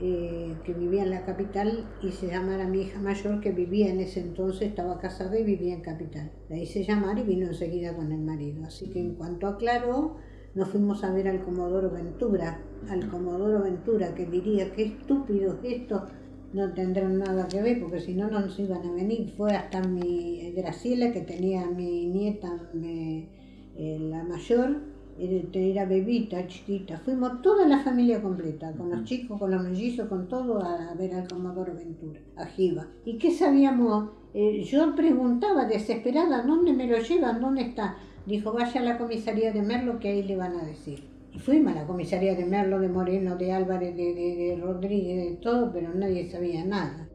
eh, 0.01 0.57
que 0.65 0.73
vivía 0.73 1.03
en 1.03 1.11
la 1.11 1.25
capital, 1.25 1.87
hice 2.03 2.29
llamar 2.29 2.61
a 2.61 2.69
mi 2.69 2.83
hija 2.83 3.01
mayor 3.01 3.41
que 3.41 3.53
vivía 3.53 3.91
en 3.91 4.01
ese 4.01 4.21
entonces, 4.21 4.69
estaba 4.69 4.99
casada 4.99 5.39
y 5.39 5.45
vivía 5.45 5.75
en 5.75 5.83
capital. 5.83 6.31
La 6.49 6.59
hice 6.59 6.85
llamar 6.85 7.19
y 7.19 7.23
vino 7.23 7.47
enseguida 7.47 7.95
con 7.95 8.13
el 8.13 8.21
marido. 8.21 8.65
Así 8.65 8.91
que 8.91 9.01
en 9.01 9.15
cuanto 9.15 9.47
aclaró, 9.47 10.17
nos 10.55 10.69
fuimos 10.69 11.05
a 11.05 11.13
ver 11.13 11.29
al 11.29 11.43
Comodoro 11.45 11.91
Ventura, 11.91 12.61
al 12.89 13.09
Comodoro 13.09 13.63
Ventura, 13.63 14.15
que 14.15 14.27
diría, 14.27 14.73
qué 14.73 14.85
estúpido 14.85 15.59
esto, 15.63 16.07
no 16.53 16.73
tendrán 16.73 17.19
nada 17.19 17.47
que 17.47 17.63
ver, 17.63 17.81
porque 17.81 18.01
si 18.01 18.15
no, 18.15 18.29
no 18.29 18.41
nos 18.41 18.59
iban 18.59 18.85
a 18.85 18.93
venir. 18.93 19.33
Fue 19.37 19.53
hasta 19.53 19.83
mi 19.83 20.53
Graciela, 20.53 21.13
que 21.13 21.21
tenía 21.21 21.67
mi 21.71 22.07
nieta, 22.07 22.49
eh, 22.75 23.99
la 24.01 24.25
mayor, 24.25 24.81
era 25.21 25.85
bebita, 25.85 26.47
chiquita. 26.47 26.99
Fuimos 26.99 27.43
toda 27.43 27.67
la 27.67 27.81
familia 27.81 28.23
completa, 28.23 28.73
con 28.73 28.91
los 28.91 29.05
chicos, 29.05 29.39
con 29.39 29.51
los 29.51 29.63
mellizos, 29.63 30.09
con 30.09 30.29
todo, 30.29 30.63
a 30.63 30.95
ver 30.95 31.15
al 31.15 31.29
Comodoro 31.29 31.75
Ventura, 31.75 32.21
a 32.37 32.47
Jiva. 32.47 32.87
¿Y 33.05 33.19
qué 33.19 33.31
sabíamos? 33.31 34.11
Eh, 34.33 34.63
yo 34.63 34.95
preguntaba 34.95 35.67
desesperada, 35.67 36.43
¿dónde 36.43 36.73
me 36.73 36.87
lo 36.87 36.99
llevan? 36.99 37.41
¿Dónde 37.41 37.63
está? 37.63 37.97
Dijo, 38.27 38.53
vaya 38.53 38.81
a 38.81 38.85
la 38.85 38.99
comisaría 38.99 39.53
de 39.53 39.63
Merlo 39.63 39.99
que 39.99 40.09
ahí 40.09 40.23
le 40.23 40.37
van 40.37 40.57
a 40.57 40.65
decir. 40.65 41.05
Y 41.33 41.39
fuimos 41.39 41.73
a 41.73 41.77
la 41.77 41.87
comisaría 41.87 42.35
de 42.35 42.45
Merlo, 42.45 42.81
de 42.81 42.89
Moreno, 42.89 43.37
de 43.37 43.53
Álvarez, 43.53 43.97
de, 43.97 44.15
de 44.15 44.59
Rodríguez, 44.61 45.31
de 45.31 45.37
todo, 45.37 45.73
pero 45.73 45.93
nadie 45.95 46.31
sabía 46.31 46.65
nada. 46.65 47.09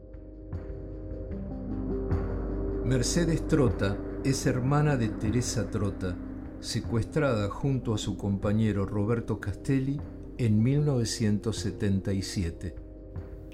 Mercedes 2.84 3.46
Trota 3.48 3.96
es 4.24 4.46
hermana 4.46 4.96
de 4.96 5.08
Teresa 5.08 5.68
Trota, 5.70 6.16
secuestrada 6.60 7.48
junto 7.48 7.94
a 7.94 7.98
su 7.98 8.16
compañero 8.16 8.86
Roberto 8.86 9.40
Castelli 9.40 10.00
en 10.38 10.62
1977. 10.62 12.74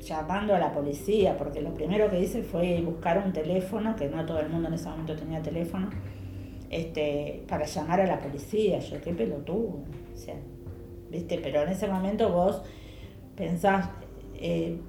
Llamando 0.00 0.54
a 0.54 0.58
la 0.58 0.72
policía, 0.72 1.38
porque 1.38 1.60
lo 1.60 1.74
primero 1.74 2.10
que 2.10 2.20
hice 2.20 2.42
fue 2.42 2.80
buscar 2.80 3.22
un 3.24 3.32
teléfono, 3.32 3.94
que 3.96 4.08
no 4.08 4.26
todo 4.26 4.40
el 4.40 4.48
mundo 4.48 4.66
en 4.68 4.74
ese 4.74 4.88
momento 4.88 5.14
tenía 5.14 5.40
teléfono, 5.42 5.90
este, 6.70 7.44
para 7.48 7.66
llamar 7.66 8.00
a 8.00 8.06
la 8.06 8.20
policía. 8.20 8.80
Yo, 8.80 9.00
qué 9.00 9.12
pelotudo. 9.12 9.84
O 10.12 10.16
sea, 10.16 10.34
¿viste? 11.10 11.38
Pero 11.42 11.62
en 11.62 11.68
ese 11.68 11.86
momento 11.86 12.32
vos 12.32 12.62
pensás, 13.36 13.88
eh, 14.34 14.80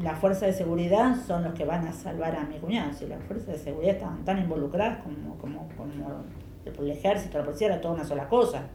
la 0.00 0.16
fuerza 0.16 0.46
de 0.46 0.52
seguridad 0.52 1.16
son 1.26 1.44
los 1.44 1.54
que 1.54 1.64
van 1.64 1.86
a 1.86 1.92
salvar 1.92 2.36
a 2.36 2.44
mi 2.44 2.58
cuñado. 2.58 2.92
Si 2.92 3.06
las 3.06 3.22
fuerzas 3.24 3.48
de 3.48 3.58
seguridad 3.58 3.94
estaban 3.94 4.24
tan 4.24 4.38
involucradas 4.38 5.02
como, 5.02 5.38
como 5.38 5.68
el 6.70 6.90
ejército, 6.90 7.38
la 7.38 7.44
policía 7.44 7.68
era 7.68 7.80
toda 7.80 7.94
una 7.94 8.04
sola 8.04 8.28
cosa. 8.28 8.68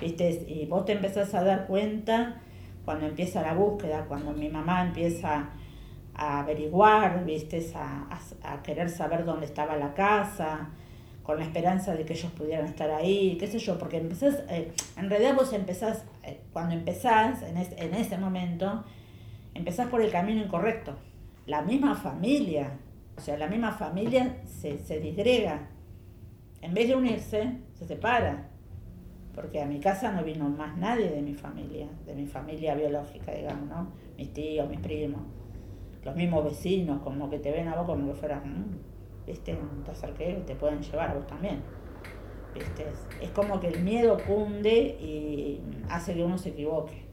¿Viste? 0.00 0.44
Y 0.48 0.66
vos 0.66 0.84
te 0.84 0.92
empezás 0.92 1.34
a 1.34 1.42
dar 1.42 1.66
cuenta 1.66 2.40
cuando 2.84 3.06
empieza 3.06 3.42
la 3.42 3.54
búsqueda, 3.54 4.04
cuando 4.06 4.32
mi 4.32 4.48
mamá 4.48 4.82
empieza 4.82 5.50
a 6.14 6.40
averiguar, 6.40 7.24
¿viste? 7.24 7.64
A, 7.74 8.08
a, 8.42 8.62
querer 8.62 8.90
saber 8.90 9.24
dónde 9.24 9.46
estaba 9.46 9.76
la 9.76 9.94
casa, 9.94 10.70
con 11.22 11.38
la 11.38 11.44
esperanza 11.44 11.94
de 11.94 12.04
que 12.04 12.14
ellos 12.14 12.32
pudieran 12.32 12.66
estar 12.66 12.90
ahí, 12.90 13.36
qué 13.38 13.46
sé 13.46 13.58
yo, 13.58 13.78
porque 13.78 13.98
empezás, 13.98 14.42
eh, 14.48 14.72
realidad 14.96 15.34
vos 15.34 15.52
empezás, 15.52 16.04
eh, 16.24 16.40
cuando 16.52 16.74
empezás, 16.74 17.42
en, 17.42 17.56
en 17.56 17.94
ese 17.94 18.16
momento, 18.18 18.84
empezás 19.54 19.88
por 19.88 20.00
el 20.00 20.10
camino 20.10 20.42
incorrecto. 20.42 20.96
La 21.46 21.62
misma 21.62 21.94
familia, 21.94 22.78
o 23.16 23.20
sea, 23.20 23.36
la 23.36 23.46
misma 23.46 23.72
familia 23.72 24.38
se, 24.46 24.78
se 24.78 25.00
disgrega. 25.00 25.68
En 26.60 26.74
vez 26.74 26.88
de 26.88 26.96
unirse, 26.96 27.58
se 27.74 27.86
separa. 27.86 28.48
Porque 29.34 29.62
a 29.62 29.66
mi 29.66 29.78
casa 29.78 30.10
no 30.10 30.24
vino 30.24 30.48
más 30.48 30.76
nadie 30.76 31.10
de 31.10 31.22
mi 31.22 31.34
familia, 31.34 31.86
de 32.04 32.14
mi 32.14 32.26
familia 32.26 32.74
biológica, 32.74 33.32
digamos, 33.32 33.68
¿no? 33.68 33.92
Mis 34.16 34.32
tíos, 34.32 34.68
mis 34.68 34.80
primos, 34.80 35.20
los 36.04 36.16
mismos 36.16 36.42
vecinos, 36.42 37.00
como 37.02 37.30
que 37.30 37.38
te 37.38 37.52
ven 37.52 37.68
a 37.68 37.76
vos 37.76 37.86
como 37.86 38.08
que 38.08 38.14
fueras, 38.14 38.42
¿viste? 39.26 39.56
Te 39.84 39.90
acerqué, 39.92 40.42
te 40.44 40.56
pueden 40.56 40.82
llevar 40.82 41.10
a 41.10 41.14
vos 41.14 41.26
también. 41.28 41.62
¿Viste? 42.52 42.86
Es 43.20 43.30
como 43.30 43.60
que 43.60 43.68
el 43.68 43.84
miedo 43.84 44.16
cunde 44.26 44.96
y 45.00 45.60
hace 45.88 46.14
que 46.14 46.24
uno 46.24 46.36
se 46.36 46.48
equivoque. 46.48 47.06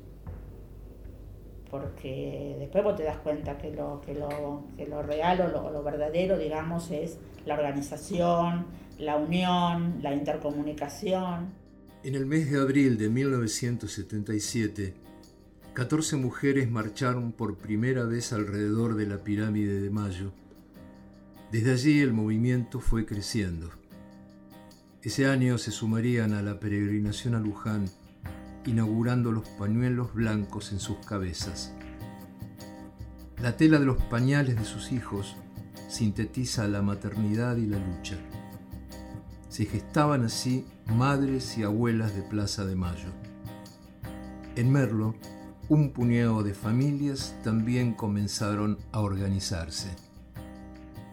Porque 1.70 2.56
después 2.58 2.84
vos 2.84 2.96
te 2.96 3.04
das 3.04 3.18
cuenta 3.18 3.58
que 3.58 3.72
lo, 3.72 4.02
que 4.02 4.16
lo, 4.16 4.64
que 4.78 4.88
lo 4.88 5.04
real 5.04 5.42
o 5.42 5.48
lo, 5.50 5.70
lo 5.72 5.84
verdadero, 5.84 6.38
digamos, 6.38 6.90
es 6.90 7.20
la 7.46 7.56
organización, 7.56 8.66
la 9.00 9.18
unión, 9.18 10.00
la 10.02 10.14
intercomunicación. 10.14 11.54
En 12.04 12.16
el 12.16 12.26
mes 12.26 12.52
de 12.52 12.60
abril 12.60 12.98
de 12.98 13.10
1977, 13.10 14.94
14 15.74 16.16
mujeres 16.18 16.70
marcharon 16.70 17.32
por 17.32 17.58
primera 17.58 18.04
vez 18.04 18.32
alrededor 18.34 18.96
de 18.96 19.08
la 19.08 19.24
pirámide 19.24 19.82
de 19.82 19.90
Mayo 19.90 20.32
desde 21.56 21.72
allí 21.72 22.02
el 22.02 22.12
movimiento 22.12 22.82
fue 22.82 23.06
creciendo. 23.06 23.70
Ese 25.02 25.28
año 25.28 25.58
se 25.58 25.72
sumarían 25.72 26.34
a 26.34 26.42
la 26.42 26.60
peregrinación 26.60 27.34
a 27.34 27.40
Luján, 27.40 27.86
inaugurando 28.66 29.32
los 29.32 29.48
pañuelos 29.50 30.14
blancos 30.14 30.74
en 30.74 30.82
sus 30.82 30.98
cabezas. 31.06 31.74
La 33.42 33.56
tela 33.56 33.80
de 33.80 33.86
los 33.86 34.02
pañales 34.04 34.58
de 34.58 34.66
sus 34.66 34.92
hijos 34.92 35.38
sintetiza 35.88 36.68
la 36.68 36.82
maternidad 36.82 37.56
y 37.56 37.68
la 37.68 37.78
lucha. 37.78 38.18
Se 39.56 39.64
gestaban 39.64 40.26
así 40.26 40.66
madres 40.86 41.58
y 41.58 41.64
abuelas 41.64 42.14
de 42.14 42.24
Plaza 42.24 42.66
de 42.66 42.76
Mayo. 42.76 43.08
En 44.58 44.70
Merlo, 44.70 45.16
un 45.70 45.94
puñado 45.94 46.44
de 46.44 46.54
familias 46.54 47.34
también 47.42 47.94
comenzaron 47.94 48.78
a 48.92 49.00
organizarse 49.00 49.92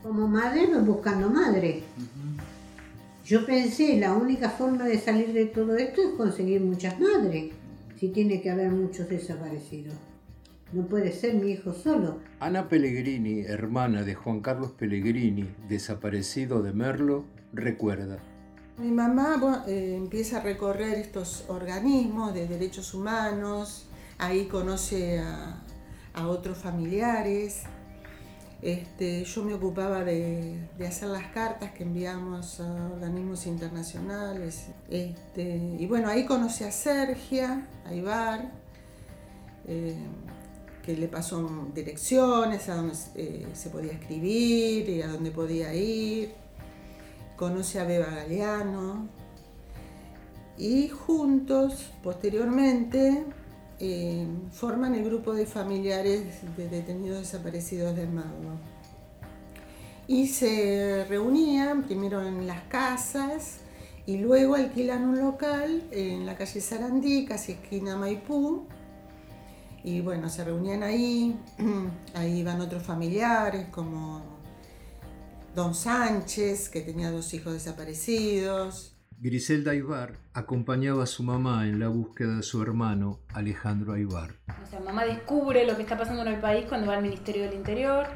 como 0.03 0.27
madre 0.27 0.67
me 0.67 0.81
buscando 0.81 1.31
madre. 1.31 1.85
Yo 3.25 3.47
pensé, 3.47 3.97
la 4.01 4.13
única 4.13 4.51
forma 4.51 4.87
de 4.87 4.99
salir 4.99 5.33
de 5.33 5.47
todo 5.47 5.77
esto 5.77 6.03
es 6.03 6.17
conseguir 6.17 6.63
muchas 6.63 6.99
madres, 6.99 7.53
si 7.95 8.09
tiene 8.09 8.43
que 8.43 8.51
haber 8.51 8.73
muchos 8.73 9.09
desaparecidos. 9.09 9.95
No 10.73 10.87
puede 10.87 11.13
ser 11.13 11.35
mi 11.35 11.53
hijo 11.53 11.73
solo. 11.73 12.19
Ana 12.41 12.69
Pellegrini, 12.69 13.43
hermana 13.43 14.03
de 14.03 14.17
Juan 14.17 14.41
Carlos 14.41 14.73
Pellegrini, 14.73 15.49
desaparecido 15.69 16.61
de 16.61 16.73
Merlo, 16.73 17.25
recuerda. 17.53 18.19
Mi 18.79 18.91
mamá 18.91 19.65
eh, 19.67 19.95
empieza 19.97 20.39
a 20.39 20.41
recorrer 20.41 20.99
estos 20.99 21.45
organismos 21.49 22.33
de 22.33 22.49
derechos 22.49 22.95
humanos, 22.95 23.85
ahí 24.19 24.47
conoce 24.47 25.21
a, 25.21 25.59
otros 26.27 26.59
familiares, 26.59 27.63
este, 28.63 29.25
yo 29.25 29.45
me 29.45 29.55
ocupaba 29.55 30.05
de, 30.05 30.69
hacer 30.87 31.09
las 31.09 31.27
cartas 31.33 31.73
que 31.73 31.83
enviamos 31.83 32.61
a 32.61 32.91
organismos 32.93 33.47
internacionales. 33.47 34.67
Este, 34.89 35.77
y 35.79 35.87
bueno, 35.87 36.09
ahí 36.09 36.25
conocí 36.25 36.65
a 36.65 36.71
Sergia, 36.71 37.67
a 37.85 37.95
Ibar, 37.95 38.53
eh, 39.67 39.97
que 40.83 40.97
le 40.97 41.09
pasó 41.09 41.69
direcciones 41.75 42.69
a 42.69 42.77
donde 42.77 42.95
eh, 43.17 43.49
se 43.53 43.71
podía 43.71 43.93
escribir 43.93 44.89
y 44.89 45.03
a 45.03 45.09
dónde 45.09 45.31
podía 45.31 45.75
ir. 45.75 46.42
Conocí 47.37 47.79
a 47.79 47.85
Beba 47.85 48.07
Galeano. 48.07 49.09
Y 50.59 50.89
juntos, 50.89 51.91
posteriormente, 52.03 53.25
eh, 53.81 54.27
forman 54.53 54.95
el 54.95 55.05
grupo 55.05 55.33
de 55.35 55.47
familiares 55.47 56.23
de 56.57 56.69
detenidos 56.69 57.21
desaparecidos 57.21 57.97
de 57.97 58.07
Marlo. 58.07 58.61
Y 60.07 60.29
se 60.29 61.05
reunían 61.09 61.83
primero 61.83 62.25
en 62.27 62.47
las 62.47 62.63
casas 62.65 63.59
y 64.07 64.19
luego 64.19 64.57
alquilan 64.57 65.05
un 65.05 65.21
local 65.21 65.83
en 65.91 66.27
la 66.27 66.37
calle 66.37 66.61
Sarandí, 66.61 67.25
casi 67.25 67.53
esquina 67.53 67.97
Maipú. 67.97 68.67
Y 69.85 70.01
bueno, 70.01 70.29
se 70.29 70.45
reunían 70.45 70.83
ahí, 70.83 71.37
ahí 72.15 72.39
iban 72.39 72.61
otros 72.61 72.83
familiares 72.83 73.67
como 73.71 74.23
Don 75.55 75.75
Sánchez, 75.75 76.71
que 76.71 76.81
tenía 76.81 77.11
dos 77.11 77.35
hijos 77.35 77.53
desaparecidos, 77.53 78.93
Griselda 79.23 79.71
Aybar 79.71 80.15
acompañaba 80.35 81.05
a 81.05 81.07
su 81.07 81.23
mamá 81.23 81.69
en 81.69 81.79
la 81.79 81.87
búsqueda 81.87 82.39
de 82.39 82.43
su 82.43 82.61
hermano 82.61 83.21
Alejandro 83.33 83.93
Aybar. 83.93 84.33
O 84.65 84.67
sea, 84.67 84.81
mamá 84.81 85.05
descubre 85.05 85.65
lo 85.65 85.77
que 85.77 85.83
está 85.83 85.97
pasando 85.97 86.23
en 86.23 86.29
el 86.29 86.41
país 86.41 86.65
cuando 86.69 86.89
va 86.89 86.97
al 86.97 87.03
Ministerio 87.05 87.45
del 87.45 87.55
Interior, 87.55 88.07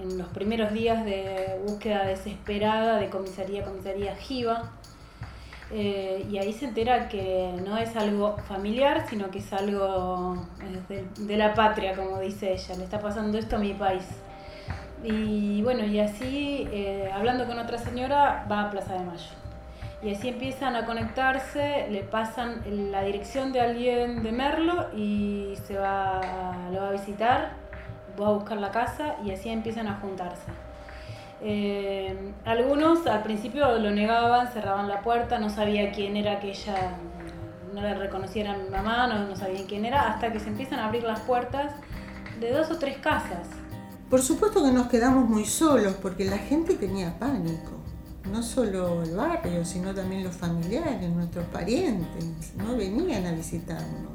en 0.00 0.16
los 0.16 0.28
primeros 0.28 0.72
días 0.72 1.04
de 1.04 1.60
búsqueda 1.66 2.06
desesperada 2.06 2.98
de 2.98 3.10
comisaría, 3.10 3.62
comisaría 3.62 4.16
Jiva. 4.16 4.72
Eh, 5.70 6.26
y 6.30 6.38
ahí 6.38 6.54
se 6.54 6.64
entera 6.64 7.10
que 7.10 7.52
no 7.66 7.76
es 7.76 7.94
algo 7.94 8.38
familiar, 8.48 9.04
sino 9.10 9.30
que 9.30 9.40
es 9.40 9.52
algo 9.52 10.46
eh, 10.88 11.04
de, 11.18 11.36
la 11.36 11.52
patria, 11.52 11.94
como 11.94 12.20
dice 12.20 12.54
ella. 12.54 12.74
Le 12.76 12.84
está 12.84 13.00
pasando 13.00 13.36
esto 13.36 13.56
a 13.56 13.58
mi 13.58 13.74
país. 13.74 14.04
Y 15.04 15.62
bueno, 15.62 15.84
y 15.84 16.00
así, 16.00 16.68
eh, 16.72 17.10
hablando 17.12 17.46
con 17.46 17.58
otra 17.58 17.78
señora, 17.78 18.46
va 18.50 18.62
a 18.62 18.70
Plaza 18.70 18.94
de 18.94 19.00
Mayo 19.00 19.38
y 20.02 20.12
así 20.12 20.28
empiezan 20.28 20.76
a 20.76 20.86
conectarse, 20.86 21.88
le 21.90 22.02
pasan 22.02 22.62
la 22.92 23.02
dirección 23.02 23.52
de 23.52 23.60
alguien 23.60 24.22
de 24.22 24.30
Merlo 24.30 24.86
y 24.96 25.54
se 25.64 25.76
va, 25.76 26.20
lo 26.72 26.82
va 26.82 26.88
a 26.88 26.92
visitar, 26.92 27.50
va 28.20 28.28
a 28.28 28.32
buscar 28.32 28.58
la 28.58 28.70
casa 28.70 29.16
y 29.24 29.32
así 29.32 29.48
empiezan 29.48 29.88
a 29.88 29.96
juntarse. 29.96 30.52
Eh, 31.40 32.32
algunos 32.44 33.06
al 33.06 33.22
principio 33.22 33.78
lo 33.78 33.90
negaban, 33.90 34.48
cerraban 34.48 34.88
la 34.88 35.00
puerta, 35.00 35.38
no 35.38 35.50
sabía 35.50 35.90
quién 35.90 36.16
era 36.16 36.32
aquella, 36.32 36.92
no 37.74 37.80
le 37.80 37.94
reconociera 37.94 38.52
a 38.52 38.56
mi 38.56 38.68
mamá, 38.68 39.08
no, 39.08 39.26
no 39.26 39.36
sabían 39.36 39.64
quién 39.66 39.84
era, 39.84 40.08
hasta 40.08 40.32
que 40.32 40.38
se 40.38 40.48
empiezan 40.48 40.78
a 40.78 40.86
abrir 40.86 41.02
las 41.02 41.20
puertas 41.20 41.72
de 42.38 42.52
dos 42.52 42.70
o 42.70 42.78
tres 42.78 42.98
casas. 42.98 43.48
Por 44.10 44.22
supuesto 44.22 44.64
que 44.64 44.72
nos 44.72 44.88
quedamos 44.88 45.28
muy 45.28 45.44
solos 45.44 45.94
porque 46.00 46.24
la 46.24 46.38
gente 46.38 46.74
tenía 46.74 47.18
pánico 47.18 47.78
no 48.30 48.42
solo 48.42 49.02
el 49.02 49.14
barrio, 49.14 49.64
sino 49.64 49.94
también 49.94 50.24
los 50.24 50.34
familiares, 50.34 51.10
nuestros 51.10 51.46
parientes, 51.46 52.52
no 52.56 52.76
venían 52.76 53.26
a 53.26 53.32
visitarnos. 53.32 54.12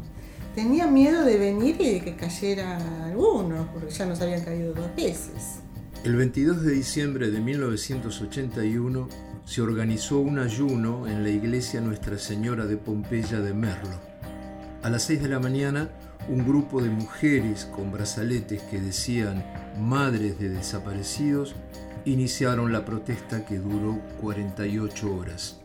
Tenían 0.56 0.94
miedo 0.94 1.24
de 1.24 1.38
venir 1.38 1.78
y 1.80 1.94
de 1.96 2.02
que 2.02 2.16
cayera 2.16 2.78
alguno, 3.06 3.68
porque 3.74 3.92
ya 3.92 4.06
nos 4.06 4.22
habían 4.22 4.44
caído 4.44 4.74
dos 4.74 4.96
veces. 4.96 5.60
El 6.04 6.16
22 6.16 6.62
de 6.62 6.72
diciembre 6.74 7.32
de 7.32 7.40
1981 7.40 9.10
se 9.46 9.62
organizó 9.62 10.20
un 10.20 10.38
ayuno 10.38 11.08
en 11.08 11.24
la 11.24 11.30
iglesia 11.30 11.82
Nuestra 11.82 12.20
Señora 12.20 12.66
de 12.66 12.78
Pompeya 12.78 13.40
de 13.40 13.54
Merlo. 13.54 14.00
A 14.84 14.90
las 14.90 15.04
6 15.04 15.24
de 15.24 15.30
la 15.30 15.40
mañana, 15.40 15.90
un 16.30 16.46
grupo 16.48 16.82
de 16.82 16.90
mujeres 16.90 17.66
con 17.66 17.92
brazaletes 17.92 18.62
que 18.64 18.80
decían 18.80 19.44
Madres 19.78 20.40
de 20.40 20.50
Desaparecidos 20.50 21.56
iniciaron 22.06 22.72
la 22.72 22.86
protesta 22.86 23.46
que 23.46 23.58
duró 23.58 24.00
48 24.22 25.16
horas. 25.16 25.60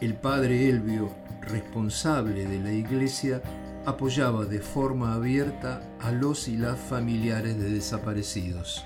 El 0.00 0.14
padre 0.14 0.68
Elvio, 0.68 1.10
responsable 1.40 2.46
de 2.46 2.60
la 2.60 2.72
iglesia, 2.72 3.40
apoyaba 3.84 4.44
de 4.44 4.60
forma 4.60 5.14
abierta 5.14 5.80
a 6.00 6.10
los 6.10 6.48
y 6.48 6.56
las 6.56 6.78
familiares 6.78 7.58
de 7.58 7.70
desaparecidos. 7.70 8.84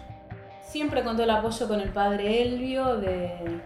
Siempre 0.62 1.03
contó 1.03 1.25
el 1.25 1.31
apoyo 1.31 1.66
con 1.66 1.81
el 1.81 1.90
padre 1.90 2.43
Elvio 2.43 2.97
de, 2.99 3.61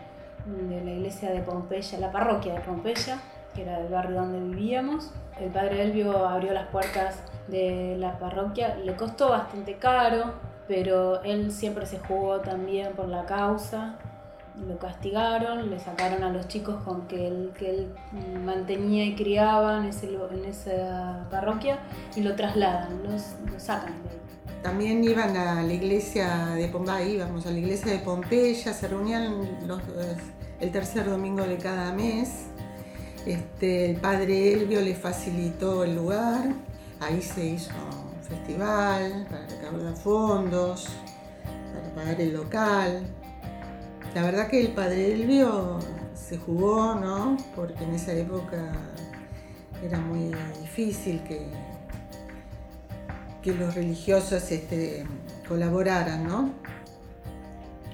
de 0.46 0.85
la 0.85 0.92
iglesia 0.92 1.31
de 1.33 1.40
Pompeya, 1.40 1.98
la 1.98 2.12
parroquia 2.12 2.55
de 2.55 2.61
Pompeya, 2.61 3.20
que 3.55 3.62
era 3.62 3.79
el 3.81 3.88
barrio 3.88 4.17
donde 4.17 4.40
vivíamos. 4.40 5.11
El 5.40 5.51
padre 5.51 5.83
Elvio 5.83 6.27
abrió 6.27 6.53
las 6.53 6.69
puertas 6.69 7.23
de 7.49 7.97
la 7.99 8.19
parroquia, 8.19 8.77
le 8.77 8.95
costó 8.97 9.31
bastante 9.31 9.77
caro, 9.77 10.35
pero 10.69 11.23
él 11.23 11.53
siempre 11.53 11.87
se 11.87 11.99
jugó 11.99 12.40
también 12.40 12.93
por 12.93 13.09
la 13.09 13.25
causa 13.27 13.99
lo 14.67 14.79
castigaron, 14.79 15.69
le 15.71 15.79
sacaron 15.81 16.23
a 16.23 16.31
los 16.31 16.47
chicos 16.47 16.77
con 16.85 17.07
que 17.09 17.27
él, 17.27 17.53
que 17.59 17.71
él 17.71 17.95
mantenía 18.45 19.05
y 19.05 19.14
criaba 19.14 19.79
en, 19.79 19.87
ese, 19.87 20.07
en 20.07 20.45
esa 20.45 21.27
parroquia 21.31 21.79
y 22.14 22.21
lo 22.21 22.37
trasladan, 22.37 23.03
los, 23.03 23.35
lo 23.51 23.59
sacan 23.59 24.03
de 24.05 24.11
ahí. 24.11 24.21
También 24.62 25.05
iban 25.05 25.37
a 25.37 25.62
la 25.62 25.73
iglesia 25.73 26.47
de 26.55 26.69
Pompeya, 26.69 27.01
íbamos 27.03 27.47
a 27.47 27.51
la 27.51 27.59
iglesia 27.59 27.93
de 27.93 27.99
Pompeya, 27.99 28.73
se 28.73 28.88
reunían 28.88 29.67
los, 29.67 29.83
el 30.61 30.71
tercer 30.71 31.11
domingo 31.11 31.43
de 31.43 31.59
cada 31.59 31.93
mes. 31.93 32.47
Este, 33.26 33.90
el 33.90 33.96
padre 33.96 34.52
Elvio 34.52 34.82
le 34.82 34.94
facilitó 34.94 35.84
el 35.84 35.96
lugar, 35.96 36.52
ahí 37.00 37.22
se 37.22 37.46
hizo 37.46 37.70
un 37.72 38.22
festival 38.22 39.26
para 39.30 39.46
recaudar 39.46 39.96
fondos, 39.96 40.88
para 41.72 41.94
pagar 41.94 42.20
el 42.20 42.34
local. 42.34 43.06
La 44.14 44.22
verdad 44.22 44.48
que 44.48 44.60
el 44.60 44.72
padre 44.72 45.14
Elvio 45.14 45.78
se 46.14 46.37
jugó, 46.37 46.94
¿no? 46.94 47.38
Porque 47.56 47.82
en 47.84 47.94
esa 47.94 48.12
época 48.12 48.72
era 49.82 49.98
muy 49.98 50.30
difícil 50.60 51.22
que, 51.24 51.46
que 53.42 53.54
los 53.54 53.74
religiosos 53.74 54.50
este, 54.52 55.04
colaboraran, 55.48 56.26
¿no? 56.26 56.52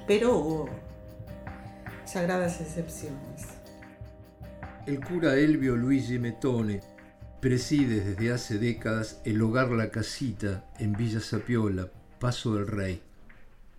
Pero 0.08 0.36
hubo 0.36 0.68
sagradas 2.04 2.60
excepciones. 2.60 3.49
El 4.90 4.98
cura 4.98 5.37
Elvio 5.37 5.76
Luigi 5.76 6.18
Metone 6.18 6.81
preside 7.40 8.00
desde 8.00 8.33
hace 8.33 8.59
décadas 8.59 9.22
el 9.24 9.40
hogar 9.40 9.70
La 9.70 9.92
Casita 9.92 10.68
en 10.81 10.94
Villa 10.94 11.20
Sapiola, 11.20 11.92
Paso 12.18 12.57
del 12.57 12.66
Rey. 12.66 13.00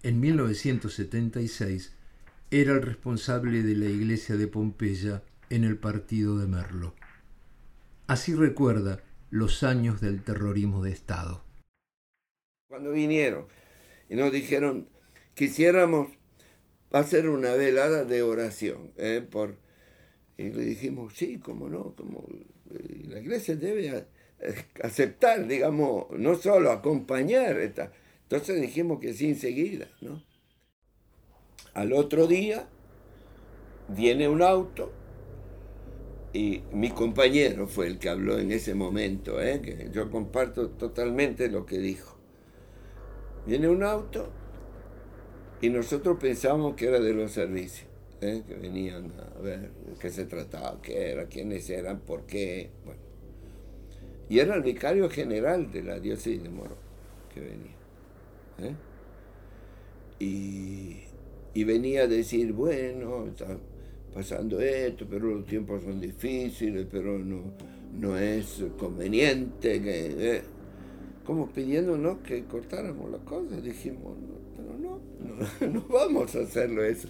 En 0.04 0.22
1976 0.22 1.94
era 2.50 2.72
el 2.72 2.82
responsable 2.82 3.62
de 3.62 3.76
la 3.76 3.88
iglesia 3.88 4.38
de 4.38 4.48
Pompeya 4.48 5.22
en 5.50 5.66
el 5.66 5.78
partido 5.78 6.38
de 6.38 6.48
Merlo. 6.48 6.96
Así 8.08 8.34
recuerda 8.34 9.04
los 9.32 9.64
años 9.64 10.00
del 10.00 10.24
terrorismo 10.24 10.82
de 10.82 10.92
Estado 10.92 11.44
cuando 12.70 12.94
vinieron 12.94 13.48
y 14.08 14.16
nos 14.16 14.32
dijeron 14.32 14.88
quisiéramos 15.34 16.08
hacer 16.94 17.28
una 17.28 17.52
velada 17.56 18.06
de 18.06 18.22
oración. 18.22 18.94
¿eh? 18.96 19.28
Por, 19.30 19.58
y 20.42 20.52
le 20.52 20.64
dijimos, 20.64 21.14
sí, 21.16 21.40
cómo 21.40 21.70
no, 21.70 21.96
como 21.96 22.28
la 23.08 23.20
iglesia 23.20 23.56
debe 23.56 24.06
aceptar, 24.84 25.48
digamos, 25.48 26.08
no 26.12 26.36
solo 26.36 26.72
acompañar. 26.72 27.60
Esta. 27.60 27.92
Entonces 28.24 28.62
dijimos 28.62 29.00
que 29.00 29.14
sí 29.14 29.30
enseguida, 29.30 29.88
¿no? 30.02 30.24
Al 31.74 31.94
otro 31.94 32.28
día 32.28 32.68
viene 33.88 34.28
un 34.28 34.42
auto 34.42 34.92
y 36.34 36.64
mi 36.72 36.90
compañero 36.90 37.68
fue 37.68 37.88
el 37.88 38.00
que 38.00 38.10
habló 38.10 38.40
en 38.40 38.52
ese 38.52 38.74
momento, 38.74 39.42
¿eh? 39.42 39.62
que 39.62 39.90
yo 39.92 40.10
comparto 40.10 40.70
totalmente 40.70 41.50
lo 41.50 41.66
que 41.66 41.78
dijo. 41.80 42.18
Viene 43.46 43.68
un 43.68 43.84
auto 43.84 44.30
y 45.62 45.70
nosotros 45.70 46.18
pensamos 46.20 46.76
que 46.76 46.88
era 46.88 47.00
de 47.00 47.14
los 47.14 47.32
servicios, 47.32 47.90
¿eh? 48.22 48.44
que 48.48 48.56
venían 48.56 49.12
a 49.36 49.40
ver 49.42 49.72
qué 50.00 50.10
se 50.10 50.26
trataba, 50.26 50.82
qué 50.82 51.12
era, 51.12 51.26
quiénes 51.26 51.70
eran, 51.70 52.00
por 52.00 52.26
qué. 52.26 52.70
Bueno. 52.86 53.02
Y 54.30 54.40
era 54.40 54.56
el 54.56 54.62
vicario 54.62 55.10
general 55.10 55.72
de 55.72 55.84
la 55.84 56.00
diócesis 56.00 56.42
de 56.42 56.50
Moro 56.50 56.78
que 57.34 57.42
venía. 57.42 57.76
¿eh? 58.60 58.76
Y, 60.20 61.02
y, 61.54 61.64
venía 61.64 62.04
a 62.04 62.08
decir, 62.08 62.54
bueno, 62.54 63.26
está 63.28 63.58
pasando 64.14 64.60
esto, 64.62 65.06
pero 65.10 65.36
los 65.36 65.46
tiempos 65.46 65.84
son 65.84 66.00
difíciles, 66.00 66.86
pero 66.90 67.18
no, 67.18 67.42
no 68.00 68.18
es 68.18 68.64
conveniente 68.78 69.82
que... 69.82 70.36
¿eh? 70.38 70.42
como 71.26 71.48
pidiéndonos 71.48 72.20
que 72.20 72.44
cortáramos 72.46 73.10
las 73.12 73.22
cosas. 73.22 73.64
Dijimos, 73.64 74.18
no, 74.18 74.36
pero 74.56 74.78
no, 74.78 75.70
no, 75.72 75.86
vamos 75.90 76.36
a 76.36 76.42
hacerlo 76.42 76.84
eso. 76.84 77.08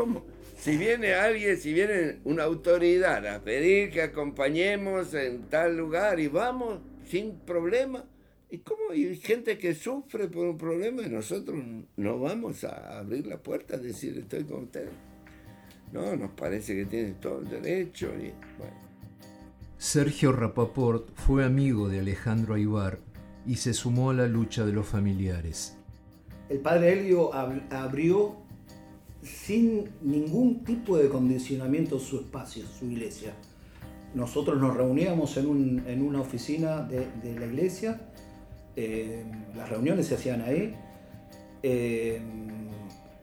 ¿Cómo? 0.00 0.22
Si 0.58 0.78
viene 0.78 1.12
alguien, 1.12 1.58
si 1.58 1.74
viene 1.74 2.20
una 2.24 2.44
autoridad 2.44 3.26
a 3.26 3.44
pedir 3.44 3.90
que 3.90 4.00
acompañemos 4.00 5.12
en 5.12 5.42
tal 5.50 5.76
lugar 5.76 6.18
y 6.18 6.28
vamos 6.28 6.78
sin 7.06 7.32
problema, 7.40 8.06
¿y 8.50 8.56
cómo? 8.60 8.92
hay 8.92 9.14
gente 9.16 9.58
que 9.58 9.74
sufre 9.74 10.28
por 10.28 10.46
un 10.46 10.56
problema 10.56 11.02
y 11.02 11.10
nosotros 11.10 11.62
no 11.98 12.18
vamos 12.18 12.64
a 12.64 12.98
abrir 12.98 13.26
la 13.26 13.36
puerta 13.36 13.74
a 13.74 13.78
decir 13.78 14.16
estoy 14.16 14.44
con 14.44 14.62
ustedes. 14.62 14.88
No, 15.92 16.16
nos 16.16 16.30
parece 16.30 16.74
que 16.74 16.86
tienen 16.86 17.16
todo 17.16 17.40
el 17.40 17.50
derecho 17.50 18.06
y 18.06 18.32
bueno. 18.56 18.80
Sergio 19.76 20.32
Rapaport 20.32 21.10
fue 21.14 21.44
amigo 21.44 21.90
de 21.90 21.98
Alejandro 21.98 22.54
Aybar 22.54 23.00
y 23.46 23.56
se 23.56 23.74
sumó 23.74 24.08
a 24.08 24.14
la 24.14 24.26
lucha 24.26 24.64
de 24.64 24.72
los 24.72 24.86
familiares. 24.86 25.76
El 26.48 26.60
padre 26.60 26.94
Helio 26.94 27.34
abrió 27.34 28.48
sin 29.22 29.90
ningún 30.02 30.64
tipo 30.64 30.96
de 30.96 31.08
condicionamiento 31.08 31.98
su 31.98 32.20
espacio, 32.20 32.64
su 32.66 32.86
iglesia. 32.86 33.32
Nosotros 34.14 34.60
nos 34.60 34.76
reuníamos 34.76 35.36
en, 35.36 36.02
una 36.02 36.20
oficina 36.20 36.82
de, 36.82 37.38
la 37.38 37.46
iglesia, 37.46 38.00
eh, 38.76 39.24
las 39.56 39.68
reuniones 39.68 40.06
se 40.06 40.14
hacían 40.14 40.42
ahí, 40.42 40.74
eh, 41.62 42.20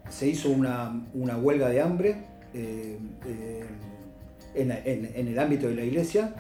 se 0.09 0.27
hizo 0.27 0.49
una, 0.49 1.03
huelga 1.41 1.69
de 1.69 1.81
hambre 1.81 2.23
eh, 2.53 2.97
en, 4.55 5.27
el 5.27 5.39
ámbito 5.39 5.67
de 5.67 5.75
la 5.75 5.83
iglesia 5.83 6.35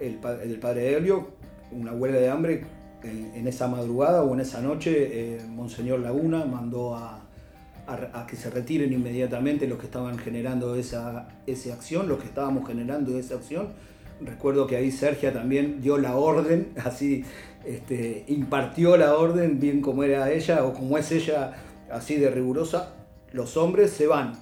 el, 0.00 0.16
padre 0.16 0.94
Helio, 0.94 1.30
una 1.72 1.92
huelga 1.92 2.18
de 2.18 2.28
hambre 2.28 2.64
en, 3.02 3.46
esa 3.46 3.66
madrugada 3.68 4.22
o 4.24 4.34
en 4.34 4.40
esa 4.40 4.60
noche, 4.60 5.38
Monseñor 5.48 6.00
Laguna 6.00 6.44
mandó 6.44 6.94
a, 6.94 7.25
que 8.28 8.36
se 8.36 8.50
retiren 8.50 8.92
inmediatamente 8.92 9.66
los 9.66 9.78
que 9.78 9.86
estaban 9.86 10.18
generando 10.18 10.74
esa, 10.74 11.28
esa 11.46 11.74
acción, 11.74 12.08
los 12.08 12.18
que 12.18 12.26
estábamos 12.26 12.66
generando 12.66 13.16
esa 13.18 13.36
acción. 13.36 13.68
Recuerdo 14.20 14.66
que 14.66 14.76
ahí 14.76 14.90
Sergia 14.90 15.32
también 15.32 15.80
dio 15.80 15.98
la 15.98 16.16
orden, 16.16 16.72
así 16.84 17.24
este, 17.64 18.24
impartió 18.28 18.96
la 18.96 19.16
orden, 19.16 19.60
bien 19.60 19.80
como 19.80 20.04
era 20.04 20.30
ella 20.32 20.64
o 20.64 20.72
como 20.72 20.98
es 20.98 21.12
ella, 21.12 21.52
así 21.90 22.16
de 22.16 22.30
rigurosa. 22.30 22.94
Los 23.32 23.56
hombres 23.56 23.90
se 23.90 24.06
van. 24.06 24.32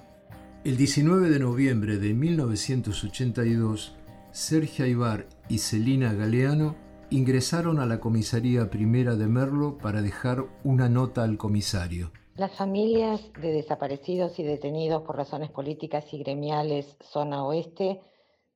El 0.63 0.77
19 0.77 1.29
de 1.29 1.39
noviembre 1.39 1.97
de 1.97 2.13
1982, 2.13 3.95
Sergio 4.31 4.85
Ibar 4.85 5.27
y 5.49 5.59
Celina 5.59 6.13
Galeano 6.13 6.75
ingresaron 7.09 7.79
a 7.79 7.85
la 7.85 7.99
comisaría 7.99 8.69
primera 8.69 9.15
de 9.15 9.27
Merlo 9.27 9.77
para 9.77 10.01
dejar 10.01 10.45
una 10.63 10.89
nota 10.89 11.23
al 11.23 11.37
comisario. 11.37 12.11
Las 12.37 12.51
familias 12.51 13.21
de 13.39 13.53
desaparecidos 13.53 14.39
y 14.39 14.43
detenidos 14.43 15.03
por 15.03 15.15
razones 15.15 15.49
políticas 15.51 16.13
y 16.13 16.17
gremiales 16.17 16.97
zona 16.99 17.45
oeste 17.45 18.01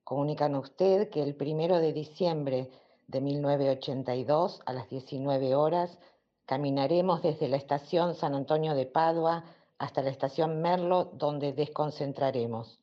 comunican 0.04 0.54
a 0.56 0.60
usted 0.60 1.10
que 1.10 1.24
el 1.24 1.34
primero 1.34 1.78
de 1.80 1.94
diciembre 1.94 2.70
de 3.08 3.22
1982 3.22 4.60
a 4.66 4.74
las 4.74 4.90
19 4.90 5.56
horas 5.56 5.98
caminaremos 6.46 7.22
desde 7.24 7.48
la 7.48 7.56
estación 7.56 8.16
San 8.16 8.36
Antonio 8.36 8.76
de 8.76 8.86
Padua 8.86 9.46
hasta 9.78 10.02
la 10.02 10.10
estación 10.10 10.62
Merlo 10.62 11.14
donde 11.14 11.54
desconcentraremos. 11.54 12.82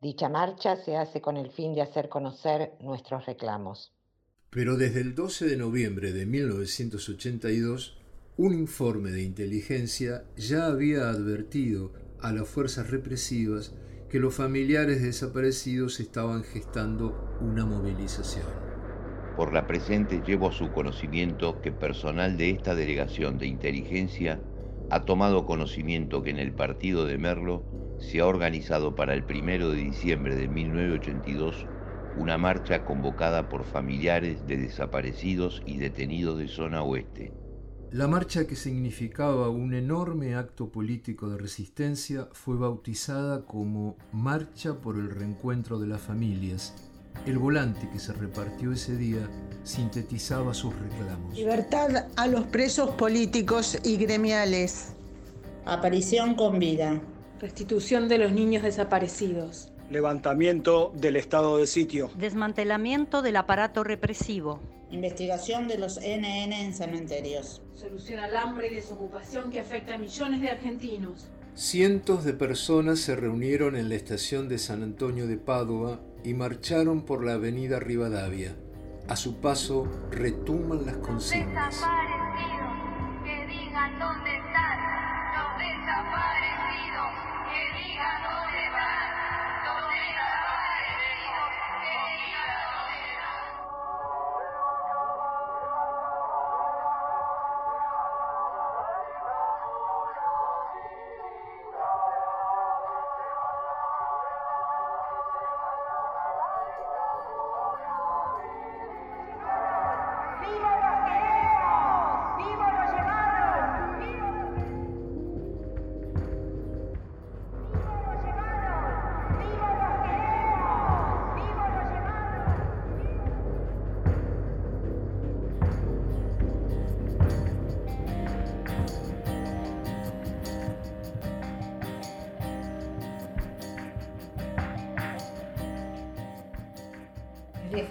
Dicha 0.00 0.30
marcha 0.30 0.76
se 0.76 0.96
hace 0.96 1.20
con 1.20 1.36
el 1.36 1.50
fin 1.50 1.74
de 1.74 1.82
hacer 1.82 2.08
conocer 2.08 2.72
nuestros 2.80 3.26
reclamos. 3.26 3.92
Pero 4.48 4.78
desde 4.78 5.02
el 5.02 5.14
12 5.14 5.44
de 5.44 5.56
noviembre 5.58 6.12
de 6.12 6.24
1982, 6.24 7.98
un 8.36 8.52
informe 8.52 9.12
de 9.12 9.22
inteligencia 9.22 10.24
ya 10.36 10.66
había 10.66 11.08
advertido 11.08 11.92
a 12.20 12.32
las 12.32 12.48
fuerzas 12.48 12.90
represivas 12.90 13.72
que 14.10 14.18
los 14.18 14.34
familiares 14.34 15.02
desaparecidos 15.02 16.00
estaban 16.00 16.42
gestando 16.42 17.38
una 17.40 17.64
movilización. 17.64 18.46
Por 19.36 19.52
la 19.52 19.68
presente 19.68 20.20
llevo 20.26 20.48
a 20.48 20.52
su 20.52 20.72
conocimiento 20.72 21.60
que 21.60 21.70
personal 21.70 22.36
de 22.36 22.50
esta 22.50 22.74
delegación 22.74 23.38
de 23.38 23.46
inteligencia 23.46 24.40
ha 24.90 25.04
tomado 25.04 25.46
conocimiento 25.46 26.24
que 26.24 26.30
en 26.30 26.40
el 26.40 26.52
partido 26.52 27.06
de 27.06 27.18
Merlo 27.18 27.62
se 28.00 28.18
ha 28.18 28.26
organizado 28.26 28.96
para 28.96 29.14
el 29.14 29.22
primero 29.22 29.70
de 29.70 29.76
diciembre 29.76 30.34
de 30.34 30.48
1982 30.48 31.66
una 32.16 32.36
marcha 32.36 32.84
convocada 32.84 33.48
por 33.48 33.62
familiares 33.62 34.44
de 34.48 34.56
desaparecidos 34.56 35.62
y 35.66 35.78
detenidos 35.78 36.38
de 36.38 36.48
zona 36.48 36.82
oeste. 36.82 37.43
La 37.94 38.08
marcha 38.08 38.44
que 38.44 38.56
significaba 38.56 39.48
un 39.50 39.72
enorme 39.72 40.34
acto 40.34 40.68
político 40.68 41.28
de 41.28 41.38
resistencia 41.38 42.26
fue 42.32 42.56
bautizada 42.56 43.46
como 43.46 43.96
Marcha 44.10 44.74
por 44.80 44.96
el 44.96 45.12
Reencuentro 45.12 45.78
de 45.78 45.86
las 45.86 46.00
Familias. 46.00 46.74
El 47.24 47.38
volante 47.38 47.88
que 47.92 48.00
se 48.00 48.12
repartió 48.12 48.72
ese 48.72 48.96
día 48.96 49.30
sintetizaba 49.62 50.54
sus 50.54 50.74
reclamos. 50.74 51.36
Libertad 51.36 52.08
a 52.16 52.26
los 52.26 52.42
presos 52.46 52.90
políticos 52.96 53.78
y 53.84 53.96
gremiales. 53.96 54.96
Aparición 55.64 56.34
con 56.34 56.58
vida 56.58 57.00
Restitución 57.38 58.08
de 58.08 58.18
los 58.18 58.32
niños 58.32 58.64
desaparecidos. 58.64 59.72
Levantamiento 59.88 60.92
del 60.96 61.14
estado 61.14 61.58
de 61.58 61.68
sitio. 61.68 62.10
Desmantelamiento 62.16 63.22
del 63.22 63.36
aparato 63.36 63.84
represivo. 63.84 64.73
Investigación 64.94 65.66
de 65.66 65.76
los 65.76 65.98
NN 65.98 66.52
en 66.52 66.72
cementerios. 66.72 67.62
Solución 67.74 68.20
al 68.20 68.36
hambre 68.36 68.68
y 68.68 68.76
desocupación 68.76 69.50
que 69.50 69.58
afecta 69.58 69.96
a 69.96 69.98
millones 69.98 70.40
de 70.40 70.50
argentinos. 70.50 71.26
Cientos 71.56 72.22
de 72.22 72.32
personas 72.32 73.00
se 73.00 73.16
reunieron 73.16 73.74
en 73.74 73.88
la 73.88 73.96
estación 73.96 74.48
de 74.48 74.58
San 74.58 74.84
Antonio 74.84 75.26
de 75.26 75.36
Padua 75.36 76.00
y 76.22 76.34
marcharon 76.34 77.02
por 77.02 77.24
la 77.24 77.32
avenida 77.32 77.80
Rivadavia. 77.80 78.54
A 79.08 79.16
su 79.16 79.40
paso 79.40 79.88
retuman 80.12 80.86
las 80.86 80.98
consignas. 80.98 81.82
que 83.24 83.46
digan 83.48 83.98
dónde 83.98 84.30
están 84.30 84.78
los 85.34 85.58
desaparecidos, 85.58 86.43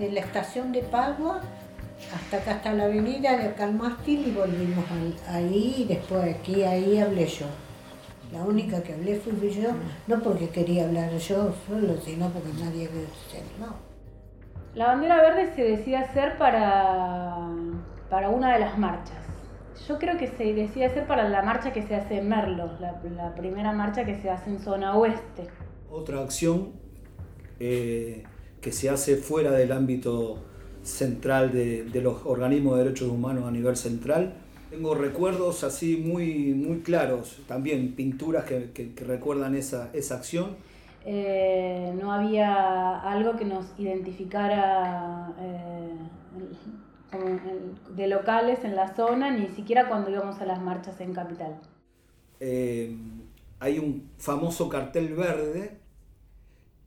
Desde 0.04 0.16
la 0.16 0.20
estación 0.20 0.74
de 0.74 0.82
Padua 0.82 1.40
hasta 2.14 2.36
acá 2.38 2.52
hasta 2.56 2.74
la 2.74 2.86
avenida 2.86 3.38
de 3.38 3.46
acá 3.48 3.64
al 3.64 3.74
mástil 3.76 4.28
y 4.28 4.32
volvimos 4.32 4.84
al- 4.92 5.34
ahí 5.36 5.76
y 5.78 5.86
después 5.86 6.36
aquí, 6.36 6.62
ahí 6.64 6.98
hablé 7.00 7.26
yo. 7.26 7.46
La 8.34 8.44
única 8.44 8.84
que 8.84 8.94
hablé 8.94 9.16
fui 9.16 9.50
yo, 9.50 9.70
no 10.08 10.20
porque 10.22 10.50
quería 10.50 10.84
hablar 10.84 11.10
yo 11.12 11.54
solo, 11.66 11.96
sino 12.02 12.28
porque 12.32 12.50
nadie 12.62 12.90
se 13.32 13.38
animó. 13.38 13.76
La 14.76 14.88
bandera 14.88 15.22
verde 15.22 15.54
se 15.56 15.64
decide 15.64 15.96
hacer 15.96 16.38
para, 16.38 17.38
para 18.10 18.28
una 18.28 18.52
de 18.56 18.60
las 18.60 18.78
marchas. 18.78 19.24
Yo 19.88 20.00
creo 20.00 20.18
que 20.18 20.28
se 20.28 20.54
decide 20.54 20.88
hacer 20.88 21.08
para 21.08 21.30
la 21.30 21.42
marcha 21.44 21.72
que 21.72 21.84
se 21.84 21.96
hace 21.96 22.18
en 22.18 22.28
Merlo, 22.28 22.72
la, 22.82 23.00
la 23.16 23.34
primera 23.36 23.72
marcha 23.72 24.04
que 24.04 24.16
se 24.22 24.30
hace 24.30 24.50
en 24.50 24.60
zona 24.60 24.98
oeste. 24.98 25.48
Otra 25.90 26.20
acción 26.22 26.74
eh, 27.60 28.24
que 28.64 28.72
se 28.74 28.90
hace 28.90 29.18
fuera 29.18 29.52
del 29.54 29.74
ámbito 29.74 30.40
central 30.84 31.52
de, 31.54 31.86
de 31.86 32.02
los 32.02 32.26
organismos 32.26 32.78
de 32.78 32.86
derechos 32.86 33.10
humanos 33.10 33.46
a 33.48 33.52
nivel 33.52 33.78
central. 33.78 34.36
Tengo 34.72 34.96
recuerdos 34.96 35.64
así 35.66 35.98
muy, 35.98 36.54
muy 36.56 36.82
claros, 36.82 37.44
también 37.48 37.96
pinturas 37.96 38.46
que, 38.46 38.72
que- 38.74 38.94
que 38.96 39.06
recuerdan 39.06 39.56
esa, 39.56 39.92
esa 39.94 40.16
acción. 40.16 40.58
Eh, 41.06 41.94
no 42.02 42.14
había 42.14 43.00
algo 43.02 43.36
que 43.38 43.46
nos 43.46 43.66
identificara 43.78 45.36
eh, 45.40 46.10
de 47.96 48.08
locales 48.08 48.64
en 48.66 48.76
la 48.76 48.96
zona, 48.96 49.32
ni 49.32 49.48
siquiera 49.48 49.88
cuando 49.88 50.10
íbamos 50.12 50.42
a 50.42 50.46
las 50.46 50.62
marchas 50.62 51.00
en 51.02 51.14
Capital. 51.14 51.62
Eh, 52.40 52.98
hay 53.60 53.80
un 53.80 54.12
famoso 54.18 54.70
cartel 54.70 55.14
verde 55.16 55.82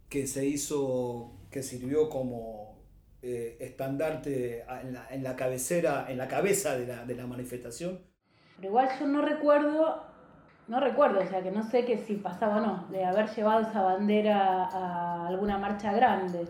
que 0.09 0.27
se 0.27 0.47
hizo, 0.47 1.36
que 1.57 1.63
sirvió 1.63 2.11
como 2.11 2.77
eh, 3.23 3.57
estandarte 3.61 4.65
en 4.83 4.93
la, 4.93 5.07
en 5.11 5.23
la 5.23 5.37
cabecera, 5.37 6.05
en 6.11 6.19
la 6.19 6.29
cabeza 6.29 6.77
de 6.77 6.87
la, 6.87 7.05
de 7.07 7.15
la 7.15 7.27
manifestación. 7.27 8.01
Pero 8.57 8.69
igual 8.69 8.89
yo 9.01 9.07
no 9.07 9.23
recuerdo, 9.23 10.05
no 10.69 10.81
recuerdo, 10.81 11.21
o 11.21 11.27
sea 11.27 11.43
que 11.43 11.51
no 11.51 11.63
sé 11.63 11.87
que 11.87 11.97
si 11.97 12.17
pasaba 12.17 12.59
o 12.59 12.61
no, 12.61 12.87
de 12.91 13.05
haber 13.07 13.29
llevado 13.35 13.63
esa 13.63 13.83
bandera 13.83 14.67
a 14.67 15.27
alguna 15.29 15.57
marcha 15.59 15.93
grande. 15.93 16.47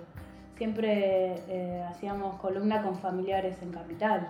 Siempre 0.56 1.34
eh, 1.48 1.84
hacíamos 1.88 2.40
columna 2.40 2.82
con 2.82 2.96
familiares 2.98 3.56
en 3.62 3.70
Capital. 3.70 4.26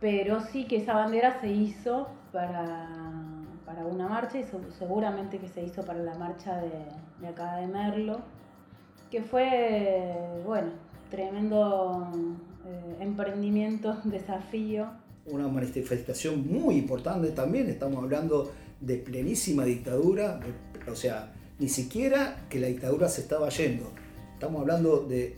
Pero 0.00 0.40
sí 0.40 0.66
que 0.66 0.76
esa 0.76 0.92
bandera 0.94 1.40
se 1.40 1.48
hizo 1.48 2.08
para, 2.32 2.88
para 3.64 3.86
una 3.86 4.06
marcha 4.08 4.38
y 4.38 4.44
se- 4.44 4.70
seguramente 4.72 5.38
que 5.38 5.48
se 5.48 5.62
hizo 5.62 5.82
para 5.84 6.00
la 6.00 6.14
marcha 6.14 6.56
de, 6.58 6.70
de 7.20 7.28
acá 7.28 7.56
de 7.56 7.66
Merlo, 7.68 8.20
que 9.10 9.22
fue, 9.22 10.12
bueno, 10.44 10.70
tremendo 11.10 12.08
eh, 12.66 12.96
emprendimiento, 13.00 13.96
desafío. 14.04 14.88
Una 15.26 15.48
manifestación 15.48 16.46
muy 16.46 16.76
importante 16.76 17.30
también, 17.30 17.68
estamos 17.68 18.02
hablando 18.02 18.52
de 18.80 18.96
plenísima 18.96 19.64
dictadura, 19.64 20.40
o 20.90 20.94
sea, 20.94 21.32
ni 21.58 21.68
siquiera 21.68 22.44
que 22.48 22.58
la 22.60 22.66
dictadura 22.66 23.08
se 23.08 23.22
estaba 23.22 23.48
yendo. 23.48 23.90
Estamos 24.34 24.60
hablando 24.60 24.98
de 25.00 25.36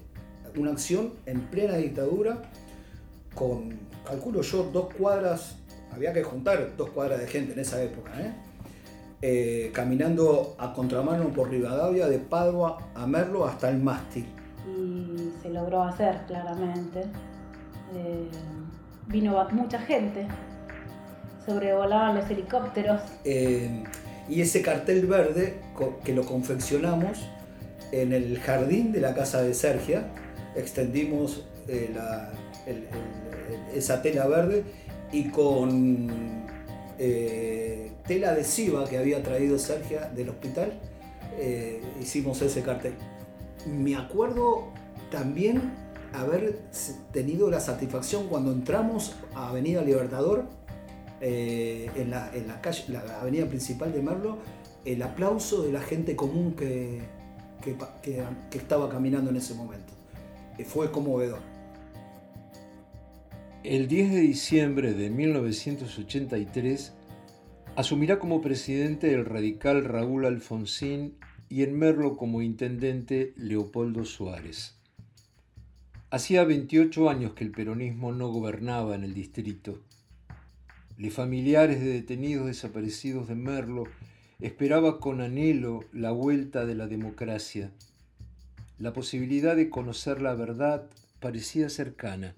una 0.56 0.72
acción 0.72 1.12
en 1.26 1.42
plena 1.42 1.76
dictadura 1.76 2.42
con, 3.34 3.78
calculo 4.04 4.42
yo, 4.42 4.64
dos 4.72 4.92
cuadras, 4.94 5.56
había 5.92 6.12
que 6.12 6.24
juntar 6.24 6.74
dos 6.76 6.90
cuadras 6.90 7.20
de 7.20 7.26
gente 7.26 7.52
en 7.52 7.60
esa 7.60 7.82
época, 7.82 8.10
¿eh? 8.20 8.32
Eh, 9.28 9.72
caminando 9.72 10.54
a 10.56 10.72
contramano 10.72 11.30
por 11.30 11.50
Rivadavia, 11.50 12.06
de 12.06 12.20
Padua 12.20 12.78
a 12.94 13.08
Merlo 13.08 13.44
hasta 13.44 13.68
el 13.70 13.78
mástil. 13.78 14.24
y 14.68 15.32
se 15.42 15.48
logró 15.50 15.82
hacer 15.82 16.20
claramente. 16.28 17.00
Eh, 17.92 18.28
vino 19.08 19.36
mucha 19.50 19.80
gente, 19.80 20.28
sobrevolaban 21.44 22.14
los 22.18 22.30
helicópteros. 22.30 23.00
Eh, 23.24 23.82
y 24.28 24.42
ese 24.42 24.62
cartel 24.62 25.06
verde 25.06 25.58
que 26.04 26.14
lo 26.14 26.24
confeccionamos 26.24 27.18
en 27.90 28.12
el 28.12 28.38
jardín 28.38 28.92
de 28.92 29.00
la 29.00 29.12
casa 29.12 29.42
de 29.42 29.54
Sergia, 29.54 30.04
extendimos 30.54 31.44
la- 31.92 32.30
el- 32.66 32.76
el- 32.76 33.72
el- 33.72 33.76
esa 33.78 34.02
tela 34.02 34.28
verde 34.28 34.62
y 35.10 35.30
con 35.30 36.44
eh, 36.98 37.92
tela 38.06 38.30
adhesiva 38.30 38.88
que 38.88 38.98
había 38.98 39.22
traído 39.22 39.58
Sergia 39.58 40.08
del 40.08 40.28
hospital, 40.28 40.78
eh, 41.38 41.82
hicimos 42.00 42.40
ese 42.42 42.62
cartel. 42.62 42.94
Me 43.66 43.96
acuerdo 43.96 44.68
también 45.10 45.72
haber 46.12 46.60
tenido 47.12 47.50
la 47.50 47.60
satisfacción 47.60 48.28
cuando 48.28 48.52
entramos 48.52 49.14
a 49.34 49.48
Avenida 49.48 49.82
Libertador, 49.82 50.44
eh, 51.20 51.90
en, 51.96 52.10
la, 52.10 52.30
en 52.34 52.46
la 52.46 52.60
calle, 52.60 52.84
la 52.88 53.20
avenida 53.20 53.46
principal 53.46 53.92
de 53.92 54.02
Merlo, 54.02 54.38
el 54.84 55.02
aplauso 55.02 55.62
de 55.62 55.72
la 55.72 55.80
gente 55.80 56.14
común 56.14 56.54
que, 56.54 57.00
que- 57.62 57.76
que 58.50 58.58
estaba 58.58 58.88
caminando 58.88 59.30
en 59.30 59.36
ese 59.36 59.54
momento. 59.54 59.92
Eh, 60.58 60.64
fue 60.64 60.92
conmovedor. 60.92 61.40
El 63.64 63.88
10 63.88 64.12
de 64.12 64.20
diciembre 64.20 64.92
de 64.92 65.10
1983 65.10 66.92
asumirá 67.76 68.18
como 68.18 68.40
presidente 68.40 69.12
el 69.12 69.26
radical 69.26 69.84
Raúl 69.84 70.24
Alfonsín 70.24 71.18
y 71.50 71.62
en 71.62 71.78
Merlo 71.78 72.16
como 72.16 72.40
intendente 72.40 73.34
Leopoldo 73.36 74.06
Suárez. 74.06 74.76
Hacía 76.08 76.44
28 76.44 77.10
años 77.10 77.34
que 77.34 77.44
el 77.44 77.50
peronismo 77.50 78.12
no 78.12 78.28
gobernaba 78.28 78.94
en 78.94 79.04
el 79.04 79.12
distrito. 79.12 79.78
Los 80.96 81.12
familiares 81.12 81.80
de 81.80 81.92
detenidos 81.92 82.46
desaparecidos 82.46 83.28
de 83.28 83.34
Merlo 83.34 83.84
esperaba 84.40 84.98
con 84.98 85.20
anhelo 85.20 85.84
la 85.92 86.12
vuelta 86.12 86.64
de 86.64 86.76
la 86.76 86.86
democracia. 86.86 87.72
La 88.78 88.94
posibilidad 88.94 89.54
de 89.54 89.68
conocer 89.68 90.22
la 90.22 90.34
verdad 90.34 90.88
parecía 91.20 91.68
cercana. 91.68 92.36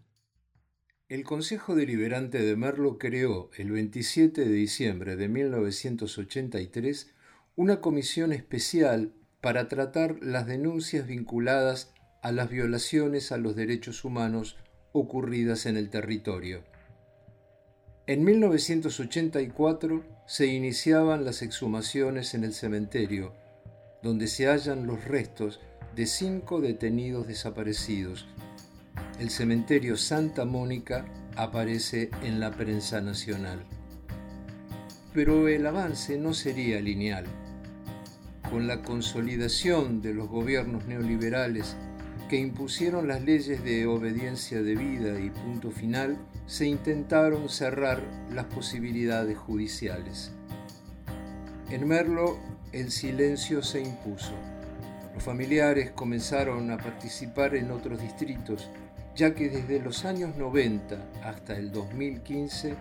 El 1.08 1.24
Consejo 1.24 1.74
Deliberante 1.74 2.42
de 2.42 2.54
Merlo 2.54 2.98
creó 2.98 3.48
el 3.56 3.70
27 3.70 4.44
de 4.44 4.52
diciembre 4.52 5.16
de 5.16 5.26
1983 5.26 7.14
una 7.56 7.80
comisión 7.80 8.34
especial 8.34 9.14
para 9.40 9.68
tratar 9.68 10.22
las 10.22 10.46
denuncias 10.46 11.06
vinculadas 11.06 11.94
a 12.22 12.30
las 12.30 12.50
violaciones 12.50 13.32
a 13.32 13.38
los 13.38 13.56
derechos 13.56 14.04
humanos 14.04 14.58
ocurridas 14.92 15.64
en 15.64 15.78
el 15.78 15.88
territorio. 15.88 16.62
En 18.06 18.22
1984 18.24 20.04
se 20.26 20.46
iniciaban 20.48 21.24
las 21.24 21.40
exhumaciones 21.40 22.34
en 22.34 22.44
el 22.44 22.52
cementerio, 22.52 23.32
donde 24.02 24.26
se 24.26 24.46
hallan 24.46 24.86
los 24.86 25.02
restos 25.06 25.58
de 25.96 26.04
cinco 26.04 26.60
detenidos 26.60 27.26
desaparecidos. 27.26 28.26
El 29.18 29.31
cementerio 29.31 29.96
Santa 29.96 30.44
Mónica 30.44 31.04
aparece 31.35 32.09
en 32.22 32.38
la 32.38 32.52
prensa 32.52 33.00
nacional. 33.00 33.64
Pero 35.12 35.48
el 35.48 35.66
avance 35.66 36.16
no 36.18 36.35
sería 36.35 36.81
lineal. 36.81 37.24
Con 38.48 38.68
la 38.68 38.81
consolidación 38.83 40.00
de 40.00 40.14
los 40.14 40.28
gobiernos 40.28 40.87
neoliberales 40.87 41.74
que 42.28 42.37
impusieron 42.37 43.09
las 43.09 43.22
leyes 43.22 43.64
de 43.64 43.87
obediencia 43.87 44.62
debida 44.62 45.18
y 45.18 45.31
punto 45.31 45.72
final, 45.72 46.16
se 46.46 46.66
intentaron 46.66 47.48
cerrar 47.48 48.00
las 48.33 48.44
posibilidades 48.44 49.37
judiciales. 49.37 50.31
En 51.70 51.88
Merlo 51.88 52.38
el 52.72 52.92
silencio 52.92 53.62
se 53.62 53.81
impuso. 53.81 54.33
Los 55.14 55.24
familiares 55.24 55.90
comenzaron 55.90 56.70
a 56.70 56.76
participar 56.76 57.57
en 57.57 57.72
otros 57.72 58.00
distritos, 58.00 58.70
ya 59.18 59.35
que 59.35 59.48
desde 59.48 59.81
los 59.81 60.04
años 60.04 60.37
90 60.37 60.96
hasta 61.24 61.57
el 61.57 61.72
2015 61.72 62.76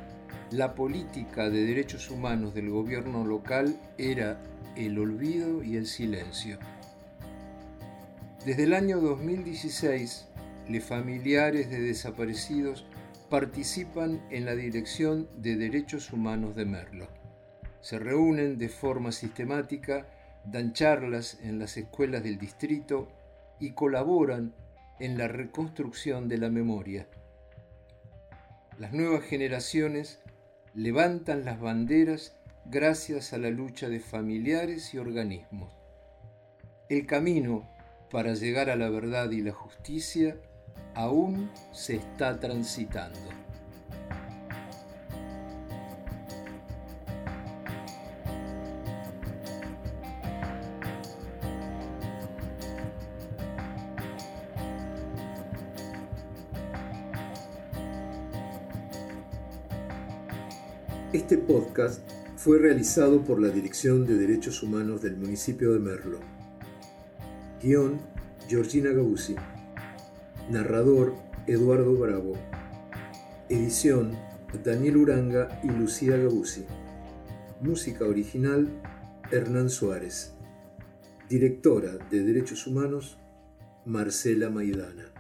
la 0.52 0.76
política 0.76 1.50
de 1.50 1.66
derechos 1.66 2.12
humanos 2.12 2.54
del 2.54 2.70
gobierno 2.70 3.26
local 3.26 3.76
era 3.98 4.40
el 4.76 5.00
olvido 5.00 5.64
y 5.64 5.78
el 5.78 5.88
silencio. 5.88 6.60
Desde 8.46 8.66
el 8.66 8.76
año 8.76 9.02
2016, 9.02 10.28
los 10.70 10.84
familiares 10.84 11.72
de 11.72 11.82
desaparecidos 11.82 12.86
participan 13.32 14.22
en 14.30 14.46
la 14.46 14.54
Dirección 14.56 15.28
de 15.38 15.56
Derechos 15.56 16.14
Humanos 16.14 16.56
de 16.56 16.66
Merlo. 16.66 17.08
Se 17.82 17.98
reúnen 17.98 18.60
de 18.60 18.70
forma 18.70 19.12
sistemática, 19.12 20.06
dan 20.46 20.74
charlas 20.74 21.40
en 21.42 21.58
las 21.58 21.78
escuelas 21.78 22.22
del 22.22 22.38
distrito 22.38 23.08
y 23.60 23.72
colaboran 23.72 24.54
en 25.00 25.18
la 25.18 25.28
reconstrucción 25.28 26.28
de 26.28 26.38
la 26.38 26.50
memoria. 26.50 27.08
Las 28.80 28.94
nuevas 28.94 29.24
generaciones 29.24 30.20
levantan 30.74 31.46
las 31.46 31.60
banderas 31.60 32.38
gracias 32.66 33.34
a 33.34 33.38
la 33.38 33.50
lucha 33.50 33.90
de 33.90 34.00
familiares 34.00 34.94
y 34.94 34.98
organismos. 34.98 35.74
El 36.90 37.06
camino 37.06 37.70
para 38.12 38.34
llegar 38.34 38.70
a 38.70 38.76
la 38.76 38.90
verdad 38.90 39.32
y 39.32 39.42
la 39.42 39.52
justicia 39.52 40.38
aún 40.96 41.50
se 41.72 41.96
está 41.96 42.40
transitando. 42.40 43.47
Este 61.30 61.40
podcast 61.40 62.10
fue 62.38 62.58
realizado 62.58 63.26
por 63.26 63.42
la 63.42 63.50
Dirección 63.50 64.08
de 64.08 64.16
Derechos 64.16 64.64
Humanos 64.64 65.02
del 65.02 65.18
municipio 65.18 65.74
de 65.74 65.80
Merlo. 65.80 66.22
Guión, 67.62 68.00
Georgina 68.48 68.92
Gabuzzi. 68.92 69.36
Narrador, 70.50 71.16
Eduardo 71.46 71.98
Bravo. 71.98 72.32
Edición, 73.50 74.18
Daniel 74.64 74.96
Uranga 74.96 75.60
y 75.66 75.68
Lucía 75.68 76.16
Gabuzzi. 76.16 76.64
Música 77.60 78.06
original, 78.06 78.70
Hernán 79.30 79.70
Suárez. 79.70 80.32
Directora 81.28 81.98
de 82.10 82.24
Derechos 82.24 82.66
Humanos, 82.68 83.18
Marcela 83.84 84.50
Maidana. 84.50 85.17